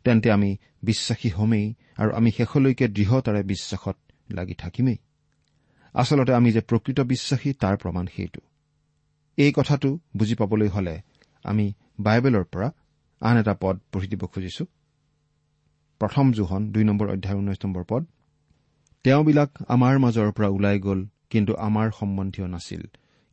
তেন্তে 0.03 0.27
আমি 0.31 0.57
বিশ্বাসী 0.83 1.29
হমেই 1.29 1.67
আৰু 1.97 2.11
আমি 2.13 2.29
শেষলৈকে 2.31 2.85
দৃঢ়তাৰে 2.87 3.41
বিশ্বাসত 3.43 3.97
লাগি 4.29 4.53
থাকিমেই। 4.53 4.97
আচলতে 5.93 6.33
আমি 6.33 6.51
যে 6.51 6.61
প্ৰকৃত 6.61 6.99
বিশ্বাসী 6.99 7.53
তাৰ 7.53 7.77
প্ৰমাণ 7.77 8.07
সেইটো। 8.15 8.41
এই 9.37 9.51
কথাটো 9.55 9.99
বুজি 10.17 10.35
পাবলৈ 10.35 10.67
হলে 10.67 11.01
আমি 11.43 11.73
বাইবেলৰ 11.99 12.43
পৰা 12.43 12.71
আন 13.21 13.37
এটা 13.37 13.53
পদ 13.53 13.79
পঢ়ি 13.91 14.07
দিব 14.07 14.25
খুজিছো। 14.25 14.65
প্ৰথম 15.99 16.31
জোহন 16.31 16.71
দুই 16.71 16.83
নম্বৰ 16.83 17.09
অধ্যায় 17.09 17.37
ঊনৈশ 17.37 17.57
নম্বৰ 17.65 17.83
পদ। 17.89 18.05
তেওঁবিলাক 19.03 19.49
আমাৰ 19.67 19.99
মাজৰ 19.99 20.31
পৰা 20.31 20.47
ওলাই 20.47 20.79
গ'ল 20.79 21.05
কিন্তু 21.29 21.55
আমাৰ 21.55 21.91
সম্বন্ধীয় 21.99 22.47
নাছিল। 22.47 22.81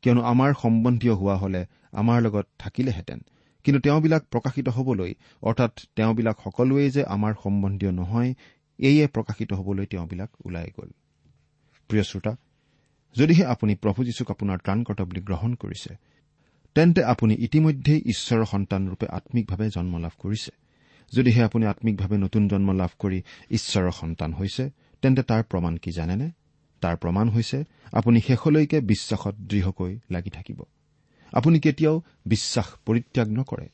কিয়নো 0.02 0.22
আমাৰ 0.22 0.54
সম্বন্ধীয় 0.62 1.14
হোৱা 1.14 1.36
হলে 1.36 1.66
আমাৰ 1.92 2.22
লগত 2.22 2.46
থাকিলেহেঁতেন। 2.58 3.20
কিন্তু 3.64 3.80
তেওঁবিলাক 3.80 4.22
প্ৰকাশিত 4.30 4.68
হবলৈ 4.68 5.14
অৰ্থাৎ 5.42 5.72
তেওঁবিলাক 5.96 6.36
সকলোৱেই 6.44 6.90
যে 6.90 7.04
আমাৰ 7.04 7.34
সম্বন্ধীয় 7.42 7.92
নহয় 7.92 8.34
এইয়ে 8.78 9.06
প্ৰকাশিত 9.06 9.52
হবলৈ 9.52 9.86
তেওঁবিলাক 9.86 10.30
ওলাই 10.44 10.70
গ'ল। 10.80 10.90
প্ৰিয় 11.88 12.02
শ্ৰোতা 12.02 12.36
যদিহে 13.16 13.44
আপুনি 13.44 13.72
প্ৰভু 13.82 14.00
যীশুক 14.08 14.28
আপোনাৰ 14.30 14.58
ত্ৰাণকৰ্তা 14.64 15.04
বুলি 15.04 15.20
গ্ৰহণ 15.20 15.52
কৰিছে 15.54 15.90
তেন্তে 16.76 17.00
আপুনি 17.04 17.34
ইতিমধ্যেই 17.46 18.00
ঈশ্বৰৰ 18.12 18.44
সন্তানৰূপে 18.44 19.06
আম্মিকভাৱে 19.18 19.66
জন্ম 19.76 19.94
লাভ 19.98 20.14
কৰিছে। 20.18 20.52
যদিহে 21.12 21.40
আপুনি 21.42 21.64
আম্মিকভাৱে 21.66 22.16
নতুন 22.16 22.42
জন্ম 22.48 22.68
লাভ 22.72 22.92
কৰি 22.98 23.18
ঈশ্বৰৰ 23.50 23.90
সন্তান 23.90 24.30
হৈছে 24.32 24.64
তেন্তে 25.02 25.22
তাৰ 25.22 25.42
প্ৰমাণ 25.50 25.74
কি 25.82 25.90
জানেনে? 25.92 26.28
তাৰ 26.82 26.96
প্ৰমাণ 26.96 27.26
হৈছে 27.28 27.58
আপুনি 27.92 28.18
শেষলৈকে 28.20 28.78
বিশ্বাসত 28.80 29.34
দৃঢ়কৈ 29.50 29.92
লাগি 30.10 30.30
থাকিব। 30.30 30.58
আপুনি 31.32 31.56
কেতিয়াও 31.60 31.96
বিশ্বাস 32.26 32.68
পৰিত্যাগ 32.86 33.28
নকৰে। 33.38 33.66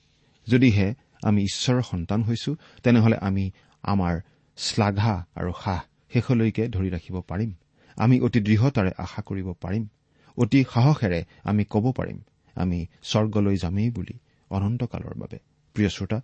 যদিহে 0.46 0.88
আমি 1.22 1.40
ঈশ্বৰৰ 1.42 1.82
সন্তান 1.82 2.20
হৈছো 2.22 2.50
তেনেহলে 2.82 3.16
আমি 3.28 3.44
আমাৰ 3.84 4.14
শ্লাঘা 4.58 5.14
আৰু 5.34 5.52
সাহ 5.64 5.80
শেষলৈকে 6.12 6.64
ধৰি 6.68 6.88
ৰাখিব 6.90 7.16
পাৰিম। 7.20 7.50
আমি 7.96 8.20
অতি 8.20 8.40
দৃঢ়তাৰে 8.40 8.90
আশা 8.98 9.22
কৰিব 9.22 9.52
পাৰিম। 9.60 9.88
অতি 10.36 10.64
সাহসেৰে 10.74 11.24
আমি 11.44 11.64
ক'ব 11.70 11.92
পাৰিম 11.92 12.18
আমি 12.54 12.86
স্বৰ্গলৈ 13.02 13.56
যামেই 13.56 13.90
বুলি 13.90 14.18
অনন্তকালৰ 14.50 15.14
বাবে। 15.18 15.38
প্ৰিয় 15.74 15.88
শ্ৰোতা 15.88 16.20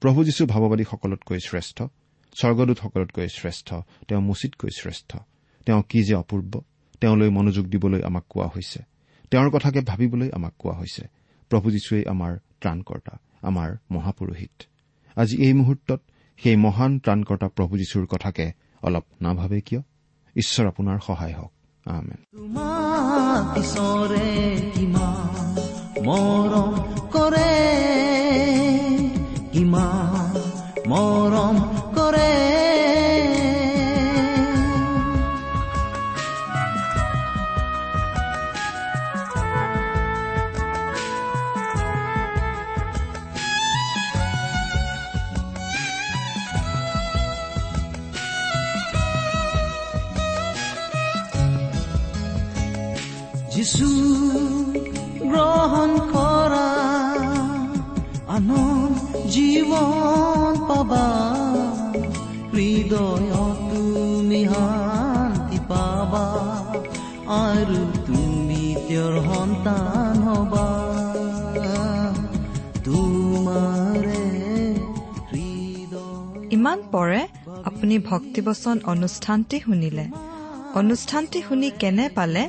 প্ৰভু 0.00 0.24
যীশু 0.24 0.46
ভাৱবাদীসকলতকৈ 0.46 1.38
শ্ৰেষ্ঠ 1.38 1.82
স্বৰ্গদূতসকলতকৈ 2.34 3.28
শ্ৰেষ্ঠ 3.28 3.74
তেওঁ 4.08 4.20
মুচিতকৈ 4.20 4.70
শ্ৰেষ্ঠ। 4.78 5.16
তেওঁ 5.66 5.82
কি 5.88 6.04
যে 6.04 6.14
অপূৰ্ব 6.14 6.62
তেওঁলৈ 7.00 7.28
মনোযোগ 7.28 7.66
দিবলৈ 7.66 8.02
আমাক 8.02 8.24
কোৱা 8.28 8.46
হৈছে 8.46 8.80
তেওঁৰ 9.30 9.50
কথাকে 9.50 9.80
ভাবিবলৈ 9.80 10.30
আমাক 10.32 10.54
কোৱা 10.58 10.74
হৈছে। 10.76 11.04
প্ৰভু 11.50 11.70
যীশুৱেই 11.70 12.04
আমাৰ 12.04 12.38
ত্ৰাণকৰ্তা 12.60 13.18
আমাৰ 13.42 13.76
মহাপুৰোহিত। 13.90 14.62
আজি 15.16 15.36
এই 15.42 15.52
মুহূৰ্তত 15.52 16.00
সেই 16.38 16.56
মহান 16.56 16.98
ত্ৰাণকৰ্তা 16.98 17.48
প্ৰভু 17.48 17.76
যীশুৰ 17.76 18.06
কথাকে 18.06 18.52
অলপ 18.82 19.04
নাভাবে 19.22 19.60
কিয়? 19.60 19.80
ঈশ্বৰ 20.36 20.66
আপোনাৰ 20.66 20.98
সহায় 21.06 21.34
হওক। 21.34 21.52
আমেন। 21.84 22.20
মৰম 26.06 26.72
কৰে 27.10 27.52
কিমান 29.52 30.34
মৰম 30.86 31.79
যিছু 53.54 53.88
গ্ৰহণ 55.30 55.90
কৰা 56.12 56.68
আনন্দ 58.28 58.96
জীৱন 59.30 60.54
পাবা। 60.68 61.06
হৃদয় 62.52 63.26
তুমি 63.70 64.44
শান্তি 64.44 65.58
পাবা 65.68 66.24
আৰু 67.34 67.80
তুমি 68.06 68.62
তেওঁৰ 68.88 69.14
সন্তান 69.22 70.16
হবা। 70.22 70.66
ইমান 76.50 76.82
পৰে 76.92 77.20
আপুনি 77.64 77.98
ভক্তিবচন 77.98 78.80
অনুষ্ঠানটি 78.84 79.60
শুনিলে। 79.60 80.04
অনুষ্ঠানটি 80.74 81.42
শুনি 81.48 81.70
কেনে 81.70 82.08
পালে? 82.08 82.48